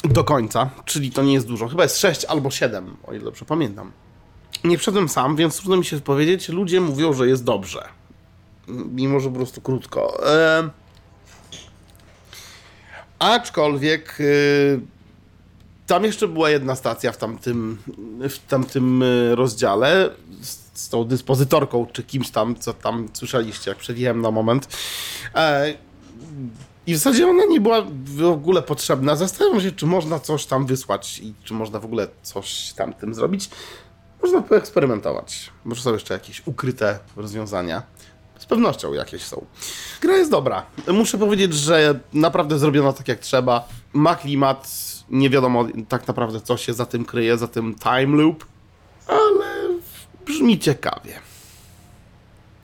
[0.03, 1.67] do końca, czyli to nie jest dużo.
[1.67, 3.91] Chyba jest 6 albo 7, o ile dobrze pamiętam.
[4.63, 6.49] Nie wszedłem sam, więc trudno mi się powiedzieć.
[6.49, 7.87] Ludzie mówią, że jest dobrze.
[8.67, 10.29] Mimo, że po prostu krótko.
[10.33, 10.69] E...
[13.19, 14.98] Aczkolwiek e...
[15.89, 17.77] tam jeszcze była jedna stacja w tamtym,
[18.29, 20.09] w tamtym e, rozdziale
[20.41, 24.67] z, z tą dyspozytorką, czy kimś tam, co tam słyszeliście, jak przewijałem na moment.
[25.35, 25.73] E...
[26.87, 29.15] I w zasadzie ona nie była w ogóle potrzebna.
[29.15, 33.13] Zastanawiam się, czy można coś tam wysłać i czy można w ogóle coś tam tym
[33.13, 33.49] zrobić.
[34.21, 35.49] Można poeksperymentować.
[35.65, 37.83] Może są jeszcze jakieś ukryte rozwiązania.
[38.39, 39.45] Z pewnością jakieś są.
[40.01, 40.65] Gra jest dobra.
[40.87, 43.67] Muszę powiedzieć, że naprawdę zrobiono tak jak trzeba.
[43.93, 44.67] Ma klimat,
[45.09, 48.45] nie wiadomo tak naprawdę co się za tym kryje, za tym time loop,
[49.07, 49.69] ale
[50.25, 51.19] brzmi ciekawie.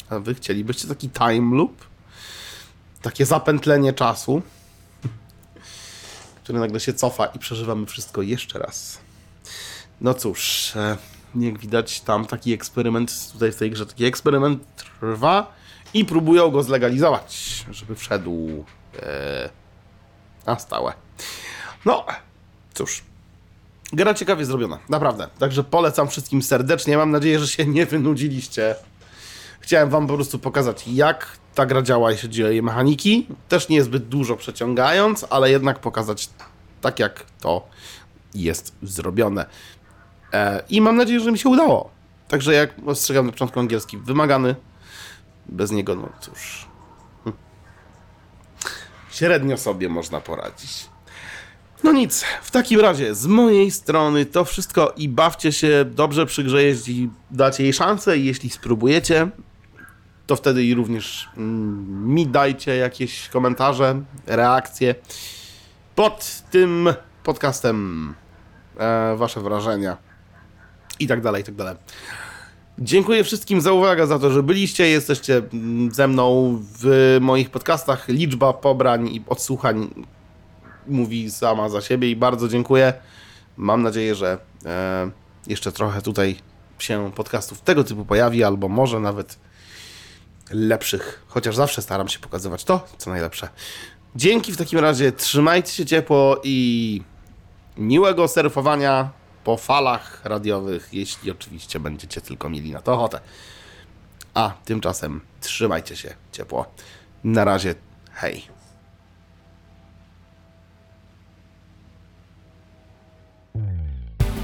[0.09, 1.85] A wy chcielibyście taki time loop?
[3.01, 4.41] Takie zapętlenie czasu,
[6.43, 8.99] które nagle się cofa i przeżywamy wszystko jeszcze raz.
[10.01, 10.97] No cóż, e,
[11.35, 15.53] jak widać, tam taki eksperyment, tutaj w tej grze taki eksperyment trwa
[15.93, 18.65] i próbują go zlegalizować, żeby wszedł
[18.99, 19.49] e,
[20.45, 20.93] na stałe.
[21.85, 22.05] No,
[22.75, 23.03] cóż.
[23.93, 25.27] Gra ciekawie zrobiona, naprawdę.
[25.39, 26.97] Także polecam wszystkim serdecznie.
[26.97, 28.75] Mam nadzieję, że się nie wynudziliście
[29.65, 33.27] Chciałem wam po prostu pokazać, jak ta gra działa, jeśli chodzi o jej mechaniki.
[33.49, 36.29] Też nie zbyt dużo przeciągając, ale jednak pokazać
[36.81, 37.67] tak, jak to
[38.33, 39.45] jest zrobione.
[40.33, 41.89] E, I mam nadzieję, że mi się udało.
[42.27, 44.55] Także jak ostrzegam na początku angielski wymagany,
[45.45, 46.67] bez niego, no cóż,
[47.23, 47.35] hm.
[49.11, 50.89] średnio sobie można poradzić.
[51.85, 56.63] No nic, w takim razie z mojej strony to wszystko i bawcie się, dobrze przygrze,
[56.63, 59.29] jeśli dacie jej szansę jeśli spróbujecie,
[60.27, 64.95] to wtedy i również mm, mi dajcie jakieś komentarze, reakcje
[65.95, 66.93] pod tym
[67.23, 68.13] podcastem,
[68.77, 69.97] e, wasze wrażenia
[70.99, 71.75] i tak dalej, i tak dalej.
[72.79, 78.07] Dziękuję wszystkim za uwagę, za to, że byliście, jesteście mm, ze mną w moich podcastach.
[78.07, 80.05] Liczba pobrań i odsłuchań
[80.87, 82.93] mówi sama za siebie i bardzo dziękuję.
[83.57, 85.11] Mam nadzieję, że e,
[85.47, 86.35] jeszcze trochę tutaj
[86.79, 89.37] się podcastów tego typu pojawi, albo może nawet
[90.51, 93.49] lepszych, chociaż zawsze staram się pokazywać to, co najlepsze.
[94.15, 97.01] Dzięki w takim razie, trzymajcie się ciepło i
[97.77, 99.09] miłego surfowania
[99.43, 103.19] po falach radiowych, jeśli oczywiście będziecie tylko mieli na to ochotę.
[104.33, 106.65] A tymczasem trzymajcie się ciepło.
[107.23, 107.75] Na razie,
[108.13, 108.54] hej.